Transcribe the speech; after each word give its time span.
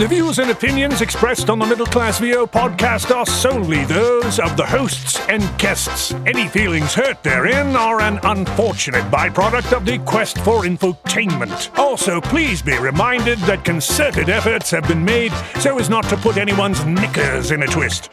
The 0.00 0.08
views 0.08 0.38
and 0.38 0.50
opinions 0.50 1.02
expressed 1.02 1.50
on 1.50 1.58
the 1.58 1.66
Middle 1.66 1.84
Class 1.84 2.20
VO 2.20 2.46
podcast 2.46 3.14
are 3.14 3.26
solely 3.26 3.84
those 3.84 4.40
of 4.40 4.56
the 4.56 4.64
hosts 4.64 5.20
and 5.28 5.42
guests. 5.58 6.14
Any 6.24 6.48
feelings 6.48 6.94
hurt 6.94 7.22
therein 7.22 7.76
are 7.76 8.00
an 8.00 8.18
unfortunate 8.22 9.04
byproduct 9.10 9.76
of 9.76 9.84
the 9.84 9.98
quest 9.98 10.38
for 10.38 10.62
infotainment. 10.62 11.78
Also, 11.78 12.18
please 12.18 12.62
be 12.62 12.78
reminded 12.78 13.38
that 13.40 13.66
concerted 13.66 14.30
efforts 14.30 14.70
have 14.70 14.88
been 14.88 15.04
made 15.04 15.32
so 15.58 15.78
as 15.78 15.90
not 15.90 16.08
to 16.08 16.16
put 16.16 16.38
anyone's 16.38 16.82
knickers 16.86 17.50
in 17.50 17.62
a 17.62 17.66
twist. 17.66 18.08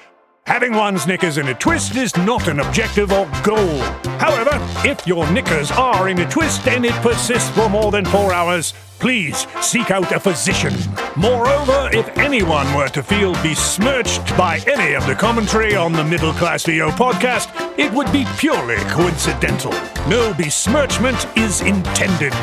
Having 0.45 0.73
one's 0.73 1.07
knickers 1.07 1.37
in 1.37 1.47
a 1.47 1.53
twist 1.53 1.95
is 1.95 2.15
not 2.17 2.49
an 2.49 2.59
objective 2.59 3.13
or 3.13 3.29
goal. 3.43 3.79
However, 4.19 4.59
if 4.85 5.07
your 5.07 5.29
knickers 5.31 5.71
are 5.71 6.09
in 6.09 6.19
a 6.19 6.29
twist 6.29 6.67
and 6.67 6.85
it 6.85 6.93
persists 6.95 7.49
for 7.49 7.69
more 7.69 7.91
than 7.91 8.03
four 8.05 8.33
hours, 8.33 8.73
please 8.99 9.47
seek 9.61 9.91
out 9.91 10.11
a 10.11 10.19
physician. 10.19 10.73
Moreover, 11.15 11.89
if 11.93 12.07
anyone 12.17 12.71
were 12.75 12.89
to 12.89 13.03
feel 13.03 13.33
besmirched 13.35 14.25
by 14.37 14.59
any 14.67 14.95
of 14.95 15.05
the 15.05 15.15
commentary 15.15 15.75
on 15.75 15.93
the 15.93 16.03
Middle 16.03 16.33
Class 16.33 16.63
VO 16.63 16.89
podcast, 16.91 17.47
it 17.77 17.91
would 17.93 18.11
be 18.11 18.25
purely 18.37 18.77
coincidental. 18.91 19.71
No 20.07 20.33
besmirchment 20.33 21.27
is 21.37 21.61
intended. 21.61 22.33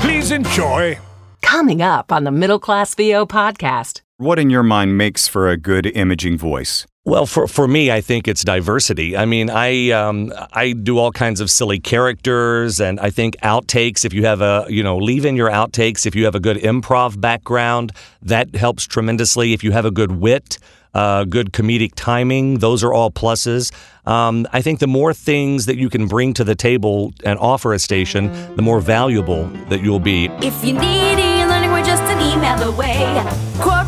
Please 0.00 0.30
enjoy. 0.30 0.98
Coming 1.42 1.82
up 1.82 2.12
on 2.12 2.24
the 2.24 2.30
Middle 2.30 2.58
Class 2.58 2.94
VO 2.94 3.26
podcast. 3.26 4.00
What 4.16 4.38
in 4.38 4.50
your 4.50 4.62
mind 4.62 4.96
makes 4.96 5.26
for 5.26 5.48
a 5.48 5.56
good 5.56 5.86
imaging 5.86 6.38
voice? 6.38 6.86
Well, 7.04 7.26
for 7.26 7.48
for 7.48 7.66
me, 7.66 7.90
I 7.90 8.00
think 8.00 8.28
it's 8.28 8.44
diversity. 8.44 9.16
I 9.16 9.24
mean, 9.24 9.50
I 9.50 9.90
um, 9.90 10.32
I 10.52 10.72
do 10.72 10.98
all 10.98 11.10
kinds 11.10 11.40
of 11.40 11.50
silly 11.50 11.80
characters, 11.80 12.80
and 12.80 13.00
I 13.00 13.10
think 13.10 13.36
outtakes. 13.38 14.04
If 14.04 14.12
you 14.12 14.24
have 14.24 14.40
a 14.40 14.66
you 14.68 14.84
know, 14.84 14.98
leave 14.98 15.24
in 15.24 15.34
your 15.34 15.50
outtakes. 15.50 16.06
If 16.06 16.14
you 16.14 16.24
have 16.26 16.36
a 16.36 16.40
good 16.40 16.58
improv 16.58 17.20
background, 17.20 17.90
that 18.22 18.54
helps 18.54 18.86
tremendously. 18.86 19.52
If 19.52 19.64
you 19.64 19.72
have 19.72 19.84
a 19.84 19.90
good 19.90 20.12
wit, 20.12 20.58
uh, 20.94 21.24
good 21.24 21.52
comedic 21.52 21.92
timing, 21.96 22.58
those 22.58 22.84
are 22.84 22.92
all 22.92 23.10
pluses. 23.10 23.72
Um, 24.06 24.46
I 24.52 24.62
think 24.62 24.78
the 24.78 24.86
more 24.86 25.12
things 25.12 25.66
that 25.66 25.76
you 25.76 25.90
can 25.90 26.06
bring 26.06 26.34
to 26.34 26.44
the 26.44 26.54
table 26.54 27.14
and 27.24 27.36
offer 27.40 27.72
a 27.72 27.80
station, 27.80 28.30
the 28.54 28.62
more 28.62 28.80
valuable 28.80 29.46
that 29.70 29.82
you'll 29.82 29.98
be. 29.98 30.26
If 30.40 30.64
you 30.64 30.74
need 30.74 31.18
e-learning, 31.18 31.72
we're 31.72 31.84
just 31.84 32.04
an 32.04 32.20
email 32.20 32.62
away. 32.62 33.22
Corporate 33.58 33.81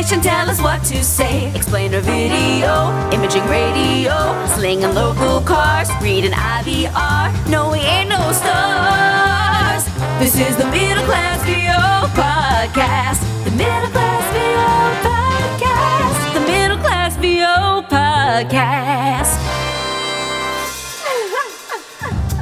narration, 0.00 0.20
tell 0.22 0.48
us 0.48 0.62
what 0.62 0.82
to 0.84 1.04
say. 1.04 1.54
Explainer 1.54 2.00
video, 2.00 2.88
imaging 3.12 3.44
radio, 3.48 4.14
slinging 4.46 4.94
local 4.94 5.42
cars, 5.42 5.90
reading 6.02 6.30
IVR. 6.32 7.50
No, 7.50 7.70
we 7.70 7.78
ain't 7.78 8.08
no 8.08 8.32
stars. 8.32 9.84
This 10.18 10.38
is 10.40 10.56
the 10.56 10.64
Middle 10.70 11.04
Class 11.04 11.44
VO 11.44 12.08
podcast. 12.16 13.20
The 13.44 13.50
Middle 13.50 13.90
Class 13.90 14.24
VO 14.32 14.70
podcast. 15.04 16.32
The 16.32 16.40
Middle 16.40 16.78
Class 16.78 17.16
VO 17.16 17.82
podcast. 17.90 19.36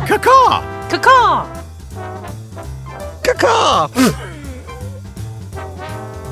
Caca! 0.07 1.49
Caw 3.39 4.35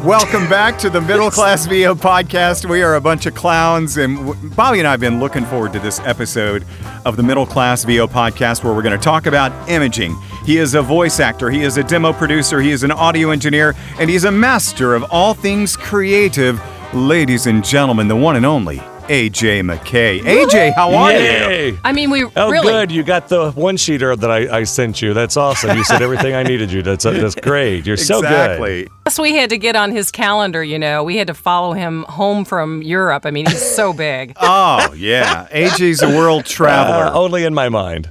Welcome 0.04 0.48
back 0.48 0.78
to 0.80 0.90
the 0.90 1.00
Middle 1.00 1.30
Class 1.30 1.66
VO 1.66 1.94
podcast. 1.94 2.68
We 2.68 2.82
are 2.82 2.94
a 2.94 3.00
bunch 3.00 3.26
of 3.26 3.34
clowns, 3.34 3.96
and 3.96 4.54
Bobby 4.54 4.78
and 4.78 4.86
I 4.86 4.92
have 4.92 5.00
been 5.00 5.18
looking 5.18 5.44
forward 5.46 5.72
to 5.72 5.80
this 5.80 5.98
episode 6.00 6.64
of 7.04 7.16
the 7.16 7.24
Middle 7.24 7.46
Class 7.46 7.82
VO 7.82 8.06
podcast 8.06 8.62
where 8.62 8.72
we're 8.72 8.82
going 8.82 8.96
to 8.96 9.02
talk 9.02 9.26
about 9.26 9.68
imaging. 9.68 10.14
He 10.44 10.58
is 10.58 10.74
a 10.74 10.82
voice 10.82 11.18
actor, 11.18 11.50
he 11.50 11.62
is 11.62 11.76
a 11.76 11.82
demo 11.82 12.12
producer, 12.12 12.60
he 12.60 12.70
is 12.70 12.84
an 12.84 12.92
audio 12.92 13.30
engineer, 13.30 13.74
and 13.98 14.08
he's 14.08 14.24
a 14.24 14.30
master 14.30 14.94
of 14.94 15.02
all 15.10 15.34
things 15.34 15.76
creative. 15.76 16.60
Ladies 16.94 17.46
and 17.46 17.64
gentlemen, 17.64 18.06
the 18.06 18.14
one 18.14 18.36
and 18.36 18.46
only 18.46 18.80
AJ 19.08 19.62
McKay. 19.62 20.20
AJ, 20.20 20.74
how 20.74 20.92
are 20.94 21.12
you? 21.12 21.18
Yay! 21.18 21.78
I 21.84 21.92
mean, 21.92 22.10
we 22.10 22.24
Oh, 22.36 22.50
really. 22.50 22.66
good! 22.72 22.90
You 22.92 23.02
got 23.02 23.28
the 23.28 23.52
one 23.52 23.76
sheeter 23.76 24.18
that 24.18 24.30
I, 24.30 24.58
I 24.58 24.64
sent 24.64 25.00
you. 25.00 25.14
That's 25.14 25.36
awesome. 25.36 25.76
You 25.76 25.84
said 25.84 26.02
everything 26.02 26.34
I 26.34 26.42
needed 26.42 26.72
you. 26.72 26.82
That's 26.82 27.04
that's 27.04 27.34
great. 27.42 27.86
You're 27.86 27.96
so 27.96 28.20
good. 28.20 28.26
exactly. 28.26 28.88
Plus, 29.04 29.18
we 29.18 29.34
had 29.36 29.50
to 29.50 29.58
get 29.58 29.76
on 29.76 29.90
his 29.92 30.10
calendar, 30.10 30.62
you 30.62 30.78
know. 30.78 31.04
We 31.04 31.16
had 31.16 31.28
to 31.28 31.34
follow 31.34 31.72
him 31.72 32.02
home 32.04 32.44
from 32.44 32.82
Europe. 32.82 33.24
I 33.26 33.30
mean, 33.30 33.46
he's 33.46 33.62
so 33.74 33.92
big. 33.94 34.32
Oh, 34.40 34.92
yeah. 34.96 35.46
AJ's 35.50 36.02
a 36.02 36.08
world 36.08 36.44
traveler. 36.44 37.06
Uh, 37.06 37.12
only 37.14 37.44
in 37.44 37.54
my 37.54 37.68
mind. 37.68 38.10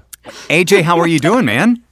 AJ, 0.49 0.81
how 0.83 0.97
are 0.99 1.07
you 1.07 1.19
doing, 1.19 1.45
man? 1.45 1.83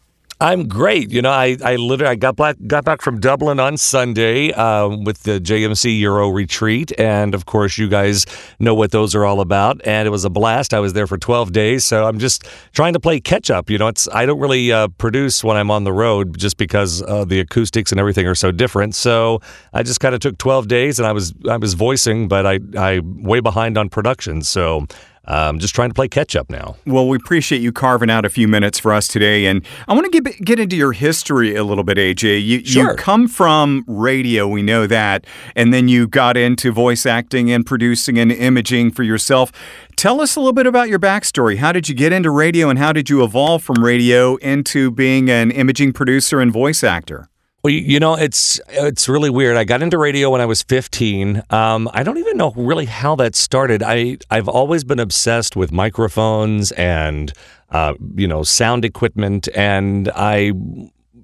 I'm 0.44 0.68
great. 0.68 1.10
You 1.10 1.22
know, 1.22 1.32
I, 1.32 1.56
I 1.64 1.78
literally 1.78 2.12
I 2.12 2.16
got 2.16 2.36
back 2.36 2.58
got 2.68 2.84
back 2.84 3.02
from 3.02 3.22
Dublin 3.22 3.62
on 3.62 3.78
Sunday 3.78 4.52
um, 4.52 5.06
with 5.06 5.24
the 5.24 5.40
JMC 5.40 5.98
Euro 6.02 6.28
retreat, 6.28 6.92
and 7.00 7.34
of 7.34 7.46
course, 7.46 7.78
you 7.78 7.88
guys 7.88 8.26
know 8.60 8.76
what 8.76 8.92
those 8.92 9.16
are 9.16 9.24
all 9.24 9.40
about. 9.40 9.80
And 9.88 10.06
it 10.06 10.12
was 10.12 10.26
a 10.26 10.30
blast. 10.30 10.74
I 10.74 10.82
was 10.82 10.92
there 10.92 11.08
for 11.08 11.18
12 11.18 11.54
days, 11.54 11.86
so 11.86 12.06
I'm 12.06 12.20
just 12.20 12.44
trying 12.74 12.92
to 12.92 13.00
play 13.00 13.22
catch 13.22 13.50
up. 13.50 13.70
You 13.70 13.78
know, 13.78 13.88
it's 13.88 14.10
I 14.10 14.26
don't 14.26 14.42
really 14.42 14.70
uh, 14.70 14.90
produce 14.90 15.46
when 15.46 15.56
I'm 15.56 15.72
on 15.72 15.86
the 15.86 15.94
road 15.94 16.38
just 16.38 16.58
because 16.58 17.02
uh, 17.04 17.24
the 17.24 17.40
acoustics 17.40 17.94
and 17.94 18.00
everything 18.00 18.28
are 18.28 18.36
so 18.36 18.52
different. 18.52 18.96
So 18.96 19.40
I 19.72 19.82
just 19.82 20.02
kind 20.02 20.14
of 20.14 20.20
took 20.20 20.38
12 20.40 20.68
days, 20.68 21.00
and 21.00 21.08
I 21.08 21.14
was 21.14 21.34
I 21.50 21.56
was 21.56 21.74
voicing, 21.74 22.28
but 22.28 22.46
I 22.46 22.60
I 22.78 23.00
way 23.02 23.40
behind 23.40 23.78
on 23.78 23.88
production. 23.88 24.42
So. 24.42 24.88
I'm 25.26 25.60
just 25.60 25.74
trying 25.74 25.90
to 25.90 25.94
play 25.94 26.08
catch 26.10 26.36
up 26.36 26.50
now. 26.50 26.76
Well, 26.86 27.08
we 27.08 27.16
appreciate 27.18 27.62
you 27.62 27.72
carving 27.72 28.10
out 28.10 28.26
a 28.26 28.30
few 28.30 28.48
minutes 28.48 28.78
for 28.78 28.92
us 28.94 29.08
today, 29.08 29.46
and 29.46 29.66
I 29.88 29.94
want 29.94 30.12
to 30.12 30.22
get 30.22 30.42
get 30.44 30.60
into 30.60 30.76
your 30.76 30.92
history 30.92 31.56
a 31.56 31.64
little 31.64 31.84
bit, 31.84 31.98
AJ. 31.98 32.44
You 32.44 32.66
Sure. 32.66 32.92
you 32.92 32.96
come 32.98 33.28
from 33.28 33.86
radio, 33.88 34.48
we 34.48 34.62
know 34.62 34.86
that, 34.88 35.26
and 35.56 35.74
then 35.74 35.88
you 35.88 36.08
got 36.08 36.36
into 36.36 36.72
voice 36.72 37.06
acting 37.06 37.50
and 37.52 37.66
producing 37.66 38.18
and 38.18 38.32
imaging 38.32 38.92
for 38.92 39.04
yourself. 39.04 39.52
Tell 39.96 40.20
us 40.20 40.36
a 40.36 40.40
little 40.40 40.54
bit 40.54 40.68
about 40.68 40.90
your 40.90 41.00
backstory. 41.00 41.58
How 41.58 41.72
did 41.72 41.88
you 41.88 41.96
get 41.96 42.12
into 42.12 42.30
radio, 42.30 42.70
and 42.70 42.78
how 42.78 42.92
did 42.92 43.10
you 43.10 43.24
evolve 43.24 43.64
from 43.64 43.84
radio 43.84 44.36
into 44.38 44.92
being 44.92 45.30
an 45.30 45.52
imaging 45.52 45.94
producer 45.94 46.42
and 46.42 46.52
voice 46.52 46.84
actor? 46.84 47.30
Well, 47.64 47.72
you- 47.72 47.80
you 47.94 48.00
know, 48.02 48.16
it's 48.16 48.60
it's 48.68 49.08
really 49.08 49.30
weird. 49.30 49.56
I 49.56 49.64
got 49.64 49.82
into 49.82 49.98
radio 49.98 50.30
when 50.30 50.42
I 50.42 50.46
was 50.46 50.62
15. 50.64 51.44
Um, 51.50 51.90
I 51.94 52.04
don't 52.04 52.18
even 52.18 52.36
know 52.36 52.52
really 52.58 52.86
how 52.86 53.16
that 53.16 53.36
started. 53.36 53.82
I 53.82 54.18
I've 54.30 54.50
always 54.50 54.84
been 54.84 55.00
obsessed 55.00 55.56
with 55.56 55.72
microphones 55.72 56.74
and 56.74 57.32
uh, 57.72 57.94
you 58.16 58.28
know 58.28 58.44
sound 58.44 58.84
equipment, 58.84 59.48
and 59.56 60.10
I 60.14 60.52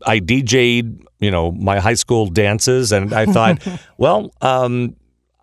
I 0.06 0.22
DJ'd 0.22 1.06
you 1.20 1.30
know 1.30 1.52
my 1.52 1.80
high 1.80 1.96
school 1.96 2.28
dances, 2.28 2.94
and 2.94 3.14
I 3.14 3.26
thought, 3.26 3.60
well. 3.98 4.32
Um, 4.42 4.96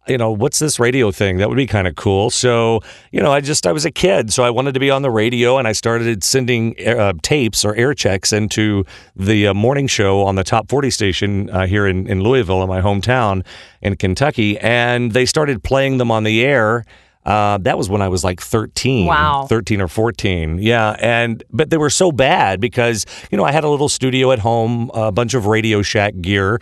you 0.09 0.19
know, 0.19 0.31
what's 0.31 0.59
this 0.59 0.79
radio 0.79 1.11
thing? 1.11 1.39
That 1.39 1.49
would 1.49 1.57
be 1.57 1.67
kind 1.67 1.87
of 1.89 1.97
cool. 1.97 2.31
So, 2.31 2.81
you 3.11 3.21
know, 3.21 3.33
I 3.33 3.41
just, 3.41 3.67
I 3.67 3.73
was 3.73 3.85
a 3.85 3.91
kid, 3.91 4.33
so 4.33 4.45
I 4.45 4.51
wanted 4.51 4.75
to 4.75 4.81
be 4.81 4.91
on 4.91 5.03
the 5.03 5.11
radio 5.11 5.59
and 5.59 5.67
I 5.67 5.73
started 5.73 6.23
sending 6.23 6.77
uh, 6.87 7.15
tapes 7.23 7.65
or 7.65 7.75
air 7.75 7.95
checks 7.95 8.33
into 8.33 8.85
the 9.17 9.49
uh, 9.49 9.55
morning 9.55 9.87
show 9.87 10.23
on 10.23 10.37
the 10.37 10.45
top 10.45 10.69
40 10.69 10.91
station 10.91 11.51
uh, 11.51 11.67
here 11.67 11.87
in, 11.87 12.07
in 12.07 12.23
Louisville, 12.23 12.63
in 12.63 12.69
my 12.69 12.81
hometown 12.81 13.45
in 13.83 13.97
Kentucky. 13.97 14.59
And 14.59 15.13
they 15.13 15.27
started 15.27 15.65
playing 15.65 15.99
them 15.99 16.11
on 16.11 16.25
the 16.25 16.45
air. 16.45 16.85
Uh, 17.25 17.59
that 17.59 17.77
was 17.77 17.91
when 17.91 18.01
I 18.01 18.09
was 18.09 18.23
like 18.23 18.41
13. 18.41 19.07
Wow. 19.07 19.47
13 19.49 19.81
or 19.81 19.89
14. 19.89 20.59
Yeah. 20.59 20.97
And, 21.01 21.43
but 21.51 21.71
they 21.71 21.77
were 21.77 21.91
so 21.91 22.13
bad 22.13 22.61
because, 22.61 23.05
you 23.33 23.37
know, 23.37 23.45
I 23.45 23.51
had 23.51 23.65
a 23.65 23.69
little 23.69 23.89
studio 23.89 24.31
at 24.31 24.39
home, 24.39 24.93
a 24.95 25.11
bunch 25.11 25.35
of 25.35 25.47
Radio 25.47 25.83
Shack 25.83 26.15
gear, 26.21 26.61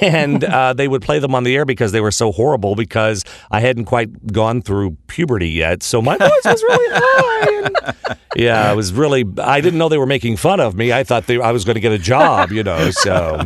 and 0.00 0.42
uh, 0.44 0.72
they 0.72 0.88
would 0.88 1.02
play 1.02 1.18
them 1.18 1.34
on 1.34 1.44
the 1.44 1.54
air 1.54 1.64
because 1.64 1.92
they 1.92 2.00
were 2.00 2.10
so 2.10 2.32
horrible 2.32 2.74
because 2.74 3.24
I 3.50 3.60
hadn't 3.60 3.84
quite 3.84 4.32
gone 4.32 4.62
through 4.62 4.96
puberty 5.06 5.50
yet. 5.50 5.82
So 5.82 6.00
my 6.00 6.16
voice 6.16 6.44
was 6.44 6.62
really 6.62 7.00
high. 7.00 7.64
And, 7.64 8.18
yeah, 8.36 8.72
it 8.72 8.76
was 8.76 8.92
really, 8.92 9.24
I 9.38 9.60
didn't 9.60 9.78
know 9.78 9.88
they 9.88 9.98
were 9.98 10.06
making 10.06 10.36
fun 10.36 10.60
of 10.60 10.74
me. 10.74 10.92
I 10.92 11.04
thought 11.04 11.26
they, 11.26 11.40
I 11.40 11.52
was 11.52 11.64
going 11.64 11.74
to 11.74 11.80
get 11.80 11.92
a 11.92 11.98
job, 11.98 12.52
you 12.52 12.62
know, 12.62 12.90
so. 12.90 13.42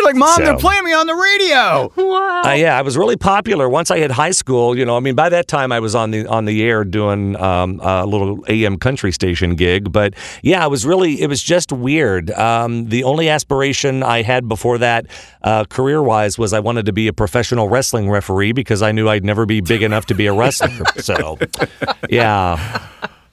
You're 0.00 0.06
like, 0.06 0.16
Mom, 0.16 0.42
they're 0.42 0.56
playing 0.56 0.84
me 0.84 0.94
on 0.94 1.06
the 1.06 1.14
radio. 1.14 1.92
Wow. 2.10 2.42
Uh, 2.44 2.52
yeah, 2.52 2.76
I 2.76 2.82
was 2.82 2.96
really 2.96 3.16
popular 3.16 3.68
once 3.68 3.90
I 3.90 3.98
hit 3.98 4.10
high 4.10 4.30
school. 4.30 4.76
You 4.76 4.84
know, 4.84 4.96
I 4.96 5.00
mean, 5.00 5.14
by 5.14 5.28
that 5.28 5.46
time 5.46 5.70
I 5.70 5.78
was 5.78 5.94
on 5.94 6.10
the 6.10 6.26
on 6.26 6.44
the 6.44 6.62
air 6.64 6.82
doing 6.82 7.36
um, 7.36 7.78
a 7.82 8.06
little 8.06 8.42
AM 8.48 8.78
country 8.78 9.12
station 9.12 9.54
gig. 9.54 9.92
But 9.92 10.14
yeah, 10.42 10.64
it 10.64 10.70
was 10.70 10.86
really 10.86 11.20
it 11.20 11.28
was 11.28 11.42
just 11.42 11.72
weird. 11.72 12.30
Um, 12.32 12.88
the 12.88 13.04
only 13.04 13.28
aspiration 13.28 14.02
I 14.02 14.22
had 14.22 14.48
before 14.48 14.78
that, 14.78 15.06
uh, 15.42 15.64
career 15.64 16.02
wise, 16.02 16.38
was 16.38 16.52
I 16.52 16.60
wanted 16.60 16.86
to 16.86 16.92
be 16.92 17.06
a 17.06 17.12
professional 17.12 17.68
wrestling 17.68 18.10
referee 18.10 18.52
because 18.52 18.82
I 18.82 18.92
knew 18.92 19.08
I'd 19.08 19.24
never 19.24 19.44
be 19.44 19.60
big 19.60 19.82
enough 19.82 20.06
to 20.06 20.14
be 20.14 20.26
a 20.26 20.32
wrestler. 20.32 20.84
so, 20.96 21.38
yeah. 22.08 22.80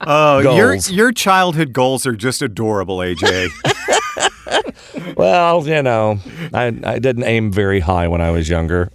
Oh, 0.06 0.38
your 0.38 0.76
your 0.76 1.10
childhood 1.12 1.72
goals 1.72 2.06
are 2.06 2.14
just 2.14 2.40
adorable, 2.40 2.98
AJ. 2.98 3.50
Well, 5.16 5.66
you 5.66 5.82
know, 5.82 6.20
I 6.54 6.66
I 6.84 6.98
didn't 6.98 7.24
aim 7.24 7.50
very 7.50 7.80
high 7.80 8.06
when 8.06 8.20
I 8.20 8.30
was 8.30 8.48
younger. 8.48 8.90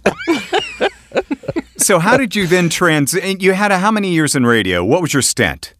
so, 1.76 1.98
how 1.98 2.16
did 2.16 2.34
you 2.34 2.46
then 2.46 2.68
trans? 2.70 3.12
You 3.12 3.52
had 3.52 3.70
a, 3.72 3.78
how 3.78 3.90
many 3.90 4.08
years 4.08 4.34
in 4.34 4.46
radio? 4.46 4.82
What 4.84 5.02
was 5.02 5.12
your 5.12 5.22
stint? 5.22 5.74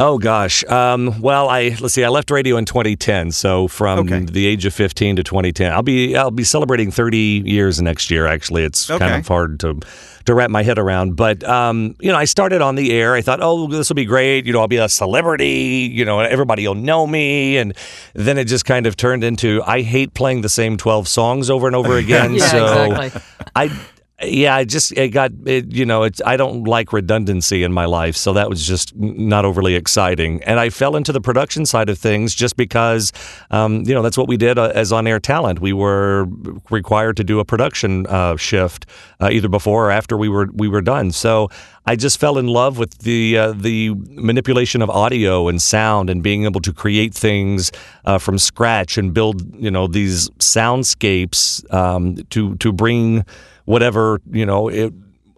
Oh 0.00 0.16
gosh. 0.16 0.64
Um, 0.66 1.20
well, 1.20 1.48
I 1.48 1.76
let's 1.80 1.94
see. 1.94 2.04
I 2.04 2.08
left 2.08 2.30
radio 2.30 2.56
in 2.56 2.64
2010, 2.64 3.32
so 3.32 3.66
from 3.66 3.98
Okay. 4.00 4.20
the 4.20 4.46
age 4.46 4.64
of 4.64 4.72
15 4.72 5.16
to 5.16 5.24
2010, 5.24 5.72
I'll 5.72 5.82
be 5.82 6.16
I'll 6.16 6.30
be 6.30 6.44
celebrating 6.44 6.92
30 6.92 7.42
years 7.44 7.82
next 7.82 8.08
year. 8.08 8.26
Actually, 8.28 8.62
it's 8.62 8.86
kind 8.86 9.02
of 9.16 9.26
hard 9.26 9.58
to 9.60 9.80
to 10.26 10.34
wrap 10.34 10.50
my 10.50 10.62
head 10.62 10.78
around. 10.78 11.16
But 11.16 11.42
um, 11.42 11.96
you 11.98 12.12
know, 12.12 12.16
I 12.18 12.26
started 12.26 12.62
on 12.62 12.76
the 12.76 12.92
air. 12.92 13.14
I 13.14 13.22
thought, 13.22 13.40
oh, 13.42 13.66
this 13.66 13.88
will 13.88 13.96
be 13.96 14.04
great. 14.04 14.46
You 14.46 14.52
know, 14.52 14.60
I'll 14.60 14.68
be 14.68 14.76
a 14.76 14.88
celebrity. 14.88 15.90
You 15.92 16.04
know, 16.04 16.20
everybody 16.20 16.68
will 16.68 16.76
know 16.76 17.04
me. 17.04 17.56
And 17.56 17.74
then 18.14 18.38
it 18.38 18.44
just 18.44 18.64
kind 18.64 18.86
of 18.86 18.94
turned 18.96 19.24
into 19.24 19.62
I 19.66 19.82
hate 19.82 20.14
playing 20.14 20.42
the 20.42 20.48
same 20.48 20.76
12 20.76 21.08
songs 21.08 21.50
over 21.50 21.66
and 21.66 21.74
over 21.74 21.96
again. 22.04 22.34
Yeah, 22.34 22.46
so 22.46 22.84
exactly. 22.84 23.20
I 23.56 23.70
yeah, 24.20 24.56
I 24.56 24.64
just 24.64 24.90
it 24.92 25.10
got 25.10 25.30
it. 25.46 25.72
You 25.72 25.86
know, 25.86 26.02
it's 26.02 26.20
I 26.26 26.36
don't 26.36 26.64
like 26.64 26.92
redundancy 26.92 27.62
in 27.62 27.72
my 27.72 27.84
life, 27.84 28.16
so 28.16 28.32
that 28.32 28.50
was 28.50 28.66
just 28.66 28.96
not 28.96 29.44
overly 29.44 29.76
exciting. 29.76 30.42
And 30.42 30.58
I 30.58 30.70
fell 30.70 30.96
into 30.96 31.12
the 31.12 31.20
production 31.20 31.64
side 31.64 31.88
of 31.88 32.00
things 32.00 32.34
just 32.34 32.56
because, 32.56 33.12
um, 33.52 33.84
you 33.86 33.94
know, 33.94 34.02
that's 34.02 34.18
what 34.18 34.26
we 34.26 34.36
did 34.36 34.58
uh, 34.58 34.72
as 34.74 34.90
on-air 34.90 35.20
talent. 35.20 35.60
We 35.60 35.72
were 35.72 36.26
required 36.68 37.16
to 37.18 37.24
do 37.24 37.38
a 37.38 37.44
production 37.44 38.08
uh, 38.08 38.36
shift 38.36 38.86
uh, 39.20 39.28
either 39.30 39.48
before 39.48 39.86
or 39.86 39.90
after 39.92 40.16
we 40.16 40.28
were 40.28 40.48
we 40.52 40.66
were 40.66 40.82
done. 40.82 41.12
So 41.12 41.48
I 41.86 41.94
just 41.94 42.18
fell 42.18 42.38
in 42.38 42.48
love 42.48 42.76
with 42.76 42.98
the 42.98 43.38
uh, 43.38 43.52
the 43.52 43.90
manipulation 44.10 44.82
of 44.82 44.90
audio 44.90 45.46
and 45.46 45.62
sound 45.62 46.10
and 46.10 46.24
being 46.24 46.44
able 46.44 46.60
to 46.62 46.72
create 46.72 47.14
things 47.14 47.70
uh, 48.04 48.18
from 48.18 48.36
scratch 48.38 48.98
and 48.98 49.14
build 49.14 49.54
you 49.54 49.70
know 49.70 49.86
these 49.86 50.28
soundscapes 50.40 51.72
um, 51.72 52.16
to 52.30 52.56
to 52.56 52.72
bring 52.72 53.24
whatever 53.68 54.20
you 54.30 54.46
know 54.46 54.68
it 54.68 54.92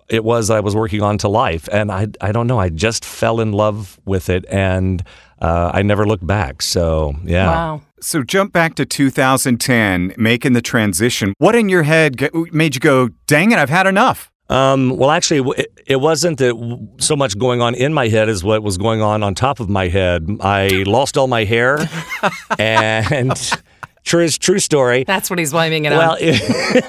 it 0.08 0.24
was 0.24 0.50
I 0.50 0.60
was 0.60 0.74
working 0.74 1.02
on 1.02 1.18
to 1.18 1.28
life. 1.28 1.68
And 1.72 1.90
I 1.90 2.06
I 2.20 2.32
don't 2.32 2.46
know. 2.46 2.58
I 2.58 2.68
just 2.68 3.04
fell 3.04 3.40
in 3.40 3.52
love 3.52 3.98
with 4.04 4.28
it 4.28 4.44
and. 4.48 5.02
Uh, 5.42 5.70
I 5.72 5.80
never 5.80 6.06
looked 6.06 6.26
back. 6.26 6.60
So 6.60 7.14
yeah. 7.24 7.46
Wow. 7.46 7.80
So 8.02 8.22
jump 8.22 8.52
back 8.52 8.74
to 8.74 8.84
2010, 8.84 10.12
making 10.18 10.52
the 10.52 10.60
transition. 10.60 11.32
What 11.38 11.54
in 11.56 11.70
your 11.70 11.82
head 11.82 12.20
made 12.52 12.74
you 12.74 12.80
go, 12.80 13.08
dang 13.26 13.50
it, 13.50 13.58
I've 13.58 13.70
had 13.70 13.86
enough? 13.86 14.30
Um, 14.50 14.96
well, 14.98 15.10
actually, 15.10 15.48
it, 15.56 15.72
it 15.86 15.96
wasn't 15.96 16.38
that 16.38 16.88
so 16.98 17.16
much 17.16 17.38
going 17.38 17.62
on 17.62 17.74
in 17.74 17.94
my 17.94 18.08
head 18.08 18.28
as 18.28 18.42
what 18.44 18.62
was 18.62 18.76
going 18.76 19.00
on 19.00 19.22
on 19.22 19.34
top 19.34 19.60
of 19.60 19.70
my 19.70 19.88
head. 19.88 20.28
I 20.40 20.82
lost 20.86 21.16
all 21.16 21.28
my 21.28 21.44
hair, 21.44 21.88
and 22.58 23.32
true 24.04 24.28
true 24.28 24.58
story. 24.58 25.04
That's 25.04 25.30
what 25.30 25.38
he's 25.38 25.52
blaming 25.52 25.84
it 25.84 25.90
Well, 25.90 26.12
on. 26.12 26.18
it, 26.20 26.84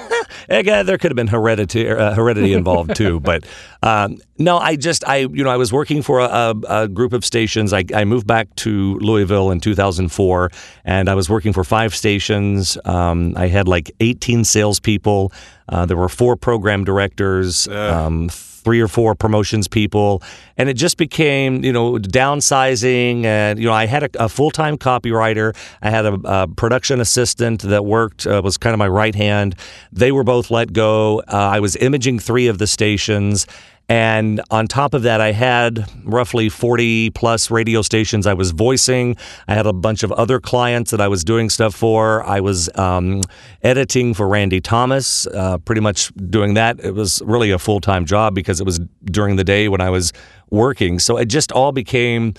again, 0.48 0.86
there 0.86 0.98
could 0.98 1.10
have 1.10 1.16
been 1.16 1.26
heredity 1.28 1.88
uh, 1.88 2.14
heredity 2.14 2.52
involved 2.52 2.94
too, 2.96 3.20
but 3.30 3.44
um, 3.82 4.18
no, 4.38 4.58
I 4.58 4.76
just 4.76 5.06
I 5.06 5.18
you 5.18 5.44
know 5.44 5.50
I 5.50 5.56
was 5.56 5.72
working 5.72 6.02
for 6.02 6.20
a, 6.20 6.24
a, 6.24 6.54
a 6.68 6.88
group 6.88 7.12
of 7.12 7.24
stations. 7.24 7.72
I, 7.72 7.84
I 7.94 8.04
moved 8.04 8.26
back 8.26 8.54
to 8.56 8.98
Louisville 9.00 9.50
in 9.50 9.60
2004, 9.60 10.50
and 10.84 11.08
I 11.08 11.14
was 11.14 11.28
working 11.28 11.52
for 11.52 11.64
five 11.64 11.94
stations. 11.94 12.76
Um, 12.84 13.34
I 13.36 13.48
had 13.48 13.68
like 13.68 13.90
18 14.00 14.44
salespeople. 14.44 15.32
Uh, 15.68 15.86
there 15.86 15.96
were 15.96 16.08
four 16.08 16.36
program 16.36 16.84
directors. 16.84 17.68
Um, 17.68 18.28
three 18.62 18.80
or 18.80 18.88
four 18.88 19.14
promotions 19.14 19.68
people, 19.68 20.22
and 20.56 20.68
it 20.68 20.74
just 20.74 20.96
became, 20.96 21.64
you 21.64 21.72
know, 21.72 21.92
downsizing. 21.94 23.24
And 23.24 23.58
you 23.58 23.66
know, 23.66 23.72
I 23.72 23.86
had 23.86 24.02
a, 24.04 24.24
a 24.24 24.28
full 24.28 24.50
time 24.50 24.78
copywriter. 24.78 25.56
I 25.82 25.90
had 25.90 26.06
a, 26.06 26.14
a 26.24 26.48
production 26.48 27.00
assistant 27.00 27.62
that 27.62 27.84
worked 27.84 28.26
uh, 28.26 28.40
was 28.42 28.56
kind 28.56 28.74
of 28.74 28.78
my 28.78 28.88
right 28.88 29.14
hand. 29.14 29.56
They 29.92 30.12
were 30.12 30.24
both 30.24 30.50
let 30.50 30.72
go. 30.72 31.20
Uh, 31.20 31.36
I 31.36 31.60
was 31.60 31.76
imaging 31.76 32.18
three 32.18 32.46
of 32.46 32.58
the 32.58 32.66
stations. 32.66 33.46
And 33.88 34.40
on 34.50 34.68
top 34.68 34.94
of 34.94 35.02
that, 35.02 35.20
I 35.20 35.32
had 35.32 35.86
roughly 36.04 36.48
40 36.48 37.10
plus 37.10 37.50
radio 37.50 37.82
stations 37.82 38.26
I 38.26 38.34
was 38.34 38.52
voicing. 38.52 39.16
I 39.48 39.54
had 39.54 39.66
a 39.66 39.72
bunch 39.72 40.02
of 40.02 40.12
other 40.12 40.40
clients 40.40 40.90
that 40.92 41.00
I 41.00 41.08
was 41.08 41.24
doing 41.24 41.50
stuff 41.50 41.74
for. 41.74 42.22
I 42.24 42.40
was 42.40 42.70
um, 42.76 43.22
editing 43.62 44.14
for 44.14 44.28
Randy 44.28 44.60
Thomas, 44.60 45.26
uh, 45.26 45.58
pretty 45.58 45.80
much 45.80 46.12
doing 46.30 46.54
that. 46.54 46.80
It 46.80 46.94
was 46.94 47.20
really 47.24 47.50
a 47.50 47.58
full 47.58 47.80
time 47.80 48.06
job 48.06 48.34
because 48.34 48.60
it 48.60 48.64
was 48.64 48.80
during 49.04 49.36
the 49.36 49.44
day 49.44 49.68
when 49.68 49.80
I 49.80 49.90
was 49.90 50.12
working. 50.50 50.98
So 50.98 51.16
it 51.16 51.26
just 51.26 51.52
all 51.52 51.72
became, 51.72 52.34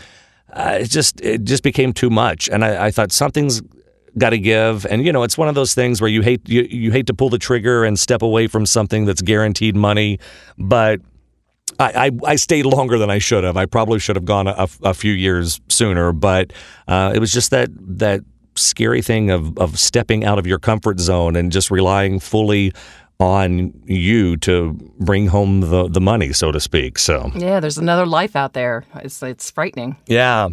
uh, 0.53 0.79
it 0.81 0.89
just 0.89 1.21
it 1.21 1.43
just 1.43 1.63
became 1.63 1.93
too 1.93 2.09
much. 2.09 2.49
And 2.49 2.63
I, 2.63 2.87
I 2.87 2.91
thought 2.91 3.11
something's 3.11 3.61
got 4.17 4.29
to 4.31 4.39
give. 4.39 4.85
And 4.85 5.05
you 5.05 5.11
know, 5.11 5.23
it's 5.23 5.37
one 5.37 5.47
of 5.47 5.55
those 5.55 5.73
things 5.73 5.99
where 5.99 6.09
you 6.09 6.21
hate 6.21 6.47
you, 6.47 6.63
you 6.63 6.91
hate 6.91 7.07
to 7.07 7.13
pull 7.13 7.29
the 7.29 7.37
trigger 7.37 7.83
and 7.83 7.99
step 7.99 8.21
away 8.21 8.47
from 8.47 8.65
something 8.65 9.05
that's 9.05 9.21
guaranteed 9.21 9.75
money, 9.75 10.19
but 10.57 11.01
I, 11.79 12.07
I, 12.07 12.31
I 12.31 12.35
stayed 12.35 12.65
longer 12.65 12.97
than 12.97 13.09
I 13.09 13.19
should 13.19 13.43
have. 13.43 13.57
I 13.57 13.65
probably 13.65 13.99
should 13.99 14.15
have 14.15 14.25
gone 14.25 14.47
a, 14.47 14.67
a 14.83 14.93
few 14.93 15.13
years 15.13 15.59
sooner, 15.69 16.11
but 16.11 16.53
uh, 16.87 17.11
it 17.15 17.19
was 17.19 17.31
just 17.31 17.51
that 17.51 17.69
that 17.97 18.21
scary 18.55 19.01
thing 19.01 19.31
of 19.31 19.57
of 19.57 19.79
stepping 19.79 20.23
out 20.25 20.37
of 20.37 20.45
your 20.45 20.59
comfort 20.59 20.99
zone 20.99 21.35
and 21.35 21.51
just 21.51 21.71
relying 21.71 22.19
fully 22.19 22.71
on 23.19 23.73
you 23.85 24.37
to 24.37 24.73
bring 24.99 25.27
home 25.27 25.61
the, 25.61 25.87
the 25.87 26.01
money, 26.01 26.33
so 26.33 26.51
to 26.51 26.59
speak. 26.59 26.99
So 26.99 27.31
yeah, 27.35 27.59
there's 27.59 27.77
another 27.77 28.05
life 28.05 28.35
out 28.35 28.53
there. 28.53 28.85
It's 28.95 29.21
it's 29.23 29.49
frightening. 29.51 29.95
yeah. 30.07 30.49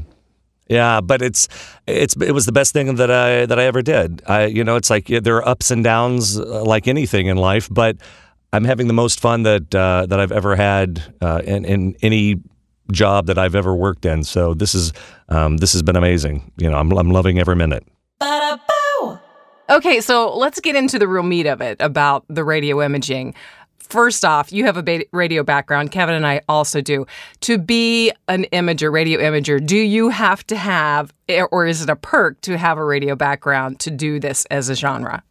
Yeah, 0.69 1.01
but 1.01 1.21
it's 1.21 1.49
it's 1.89 2.15
it 2.15 2.31
was 2.31 2.47
the 2.47 2.53
best 2.53 2.73
thing 2.73 2.95
that 2.95 3.11
I 3.11 3.45
that 3.47 3.59
I 3.59 3.65
ever 3.65 3.83
did. 3.83 4.23
I 4.29 4.45
you 4.47 4.63
know, 4.63 4.77
it's 4.77 4.89
like 4.89 5.09
yeah, 5.09 5.19
there 5.19 5.35
are 5.39 5.49
ups 5.49 5.73
and 5.73 5.83
downs 5.83 6.39
uh, 6.39 6.63
like 6.63 6.87
anything 6.87 7.27
in 7.27 7.37
life, 7.37 7.69
but 7.69 7.97
I'm 8.53 8.65
having 8.65 8.89
the 8.89 8.93
most 8.93 9.21
fun 9.21 9.43
that 9.45 9.75
uh, 9.75 10.07
that 10.07 10.21
I've 10.21 10.33
ever 10.33 10.57
had 10.57 11.15
uh, 11.21 11.43
in 11.45 11.65
in 11.65 11.97
any 12.03 12.41
job 12.93 13.27
that 13.27 13.39
I've 13.39 13.55
ever 13.55 13.75
worked 13.75 14.05
in. 14.05 14.25
So 14.25 14.55
this 14.55 14.75
is 14.75 14.93
um, 15.29 15.59
this 15.59 15.73
has 15.73 15.83
been 15.83 15.97
amazing. 15.97 16.53
You 16.57 16.71
know, 16.71 16.77
I'm 16.77 16.91
I'm 16.93 17.11
loving 17.11 17.39
every 17.39 17.57
minute. 17.57 17.87
Okay, 19.71 20.01
so 20.01 20.37
let's 20.37 20.59
get 20.59 20.75
into 20.75 20.99
the 20.99 21.07
real 21.07 21.23
meat 21.23 21.47
of 21.47 21.61
it 21.61 21.77
about 21.81 22.25
the 22.29 22.43
radio 22.43 22.83
imaging. 22.83 23.35
First 23.79 24.25
off, 24.25 24.53
you 24.53 24.65
have 24.65 24.77
a 24.77 24.83
ba- 24.83 25.05
radio 25.13 25.45
background. 25.45 25.93
Kevin 25.93 26.17
and 26.17 26.27
I 26.27 26.41
also 26.49 26.81
do. 26.81 27.07
To 27.43 27.57
be 27.57 28.11
an 28.27 28.47
imager, 28.53 28.93
radio 28.93 29.21
imager, 29.21 29.65
do 29.65 29.77
you 29.77 30.09
have 30.09 30.45
to 30.49 30.57
have, 30.57 31.13
or 31.53 31.67
is 31.67 31.83
it 31.83 31.89
a 31.89 31.95
perk 31.95 32.41
to 32.43 32.59
have 32.59 32.79
a 32.79 32.85
radio 32.85 33.15
background 33.15 33.79
to 33.81 33.93
do 33.93 34.19
this 34.19 34.45
as 34.47 34.69
a 34.69 34.75
genre? 34.75 35.23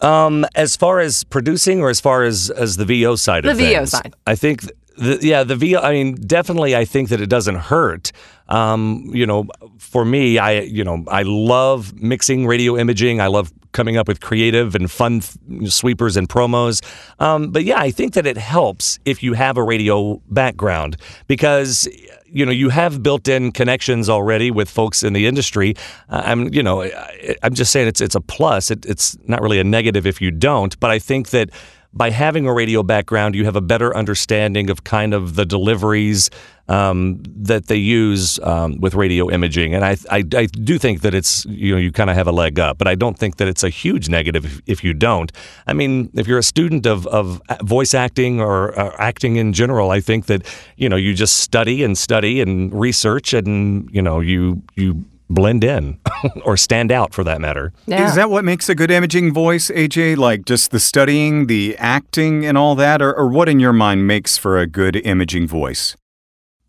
Um, 0.00 0.44
as 0.54 0.76
far 0.76 1.00
as 1.00 1.24
producing, 1.24 1.80
or 1.80 1.88
as 1.90 2.00
far 2.00 2.24
as 2.24 2.50
as 2.50 2.76
the 2.76 2.84
VO 2.84 3.16
side 3.16 3.44
of 3.44 3.52
it. 3.52 3.54
The 3.54 3.68
VO 3.70 3.78
things, 3.78 3.90
side. 3.90 4.14
I 4.26 4.34
think. 4.34 4.62
th- 4.62 4.72
The, 4.96 5.18
yeah, 5.20 5.42
the 5.44 5.56
VO. 5.56 5.80
I 5.80 5.92
mean, 5.92 6.14
definitely. 6.14 6.76
I 6.76 6.84
think 6.84 7.08
that 7.08 7.20
it 7.20 7.28
doesn't 7.28 7.56
hurt. 7.56 8.12
Um, 8.48 9.10
you 9.12 9.26
know, 9.26 9.46
for 9.78 10.04
me, 10.04 10.38
I 10.38 10.60
you 10.60 10.84
know 10.84 11.04
I 11.08 11.22
love 11.22 11.94
mixing 12.00 12.46
radio 12.46 12.76
imaging. 12.76 13.20
I 13.20 13.26
love 13.26 13.52
coming 13.72 13.96
up 13.96 14.06
with 14.06 14.20
creative 14.20 14.74
and 14.74 14.90
fun 14.90 15.20
th- 15.20 15.70
sweepers 15.70 16.16
and 16.16 16.28
promos. 16.28 16.80
Um, 17.20 17.50
but 17.50 17.64
yeah, 17.64 17.80
I 17.80 17.90
think 17.90 18.14
that 18.14 18.26
it 18.26 18.38
helps 18.38 18.98
if 19.04 19.22
you 19.22 19.32
have 19.32 19.56
a 19.56 19.62
radio 19.62 20.20
background 20.30 20.96
because 21.26 21.88
you 22.26 22.46
know 22.46 22.52
you 22.52 22.68
have 22.68 23.02
built-in 23.02 23.52
connections 23.52 24.08
already 24.08 24.50
with 24.50 24.70
folks 24.70 25.02
in 25.02 25.12
the 25.12 25.26
industry. 25.26 25.74
Uh, 26.08 26.22
I'm 26.24 26.52
you 26.52 26.62
know 26.62 26.82
I, 26.82 27.36
I'm 27.42 27.54
just 27.54 27.72
saying 27.72 27.88
it's 27.88 28.00
it's 28.00 28.14
a 28.14 28.20
plus. 28.20 28.70
It, 28.70 28.86
it's 28.86 29.16
not 29.26 29.42
really 29.42 29.58
a 29.58 29.64
negative 29.64 30.06
if 30.06 30.20
you 30.20 30.30
don't. 30.30 30.78
But 30.80 30.90
I 30.90 30.98
think 30.98 31.30
that 31.30 31.50
by 31.94 32.10
having 32.10 32.46
a 32.46 32.52
radio 32.52 32.82
background, 32.82 33.34
you 33.34 33.44
have 33.44 33.56
a 33.56 33.60
better 33.60 33.96
understanding 33.96 34.68
of 34.68 34.84
kind 34.84 35.14
of 35.14 35.36
the 35.36 35.46
deliveries 35.46 36.28
um, 36.68 37.22
that 37.36 37.66
they 37.66 37.76
use 37.76 38.38
um, 38.40 38.80
with 38.80 38.94
radio 38.94 39.30
imaging, 39.30 39.74
and 39.74 39.84
I, 39.84 39.96
I, 40.10 40.24
I 40.34 40.46
do 40.46 40.78
think 40.78 41.02
that 41.02 41.14
it's 41.14 41.44
you 41.44 41.72
know 41.72 41.78
you 41.78 41.92
kind 41.92 42.08
of 42.08 42.16
have 42.16 42.26
a 42.26 42.32
leg 42.32 42.58
up, 42.58 42.78
but 42.78 42.88
I 42.88 42.94
don't 42.94 43.18
think 43.18 43.36
that 43.36 43.48
it's 43.48 43.62
a 43.62 43.68
huge 43.68 44.08
negative 44.08 44.44
if, 44.44 44.60
if 44.66 44.84
you 44.84 44.94
don't. 44.94 45.30
I 45.66 45.74
mean, 45.74 46.10
if 46.14 46.26
you're 46.26 46.38
a 46.38 46.42
student 46.42 46.86
of, 46.86 47.06
of 47.08 47.42
voice 47.62 47.92
acting 47.92 48.40
or 48.40 48.78
uh, 48.78 48.96
acting 48.98 49.36
in 49.36 49.52
general, 49.52 49.90
I 49.90 50.00
think 50.00 50.26
that 50.26 50.46
you 50.76 50.88
know 50.88 50.96
you 50.96 51.14
just 51.14 51.38
study 51.38 51.84
and 51.84 51.96
study 51.98 52.40
and 52.40 52.72
research, 52.72 53.34
and 53.34 53.88
you 53.92 54.00
know 54.00 54.20
you 54.20 54.62
you 54.74 55.04
blend 55.28 55.64
in 55.64 55.98
or 56.44 56.56
stand 56.56 56.92
out 56.92 57.12
for 57.14 57.24
that 57.24 57.40
matter. 57.40 57.72
Yeah. 57.86 58.08
Is 58.08 58.14
that 58.14 58.30
what 58.30 58.44
makes 58.44 58.68
a 58.68 58.74
good 58.74 58.90
imaging 58.90 59.32
voice, 59.32 59.70
AJ? 59.70 60.16
Like 60.16 60.44
just 60.44 60.70
the 60.70 60.80
studying, 60.80 61.46
the 61.46 61.76
acting, 61.78 62.44
and 62.44 62.56
all 62.56 62.74
that? 62.76 63.02
Or, 63.02 63.14
or 63.14 63.28
what 63.28 63.48
in 63.48 63.60
your 63.60 63.72
mind 63.72 64.06
makes 64.06 64.36
for 64.36 64.58
a 64.58 64.66
good 64.66 64.96
imaging 64.96 65.48
voice? 65.48 65.96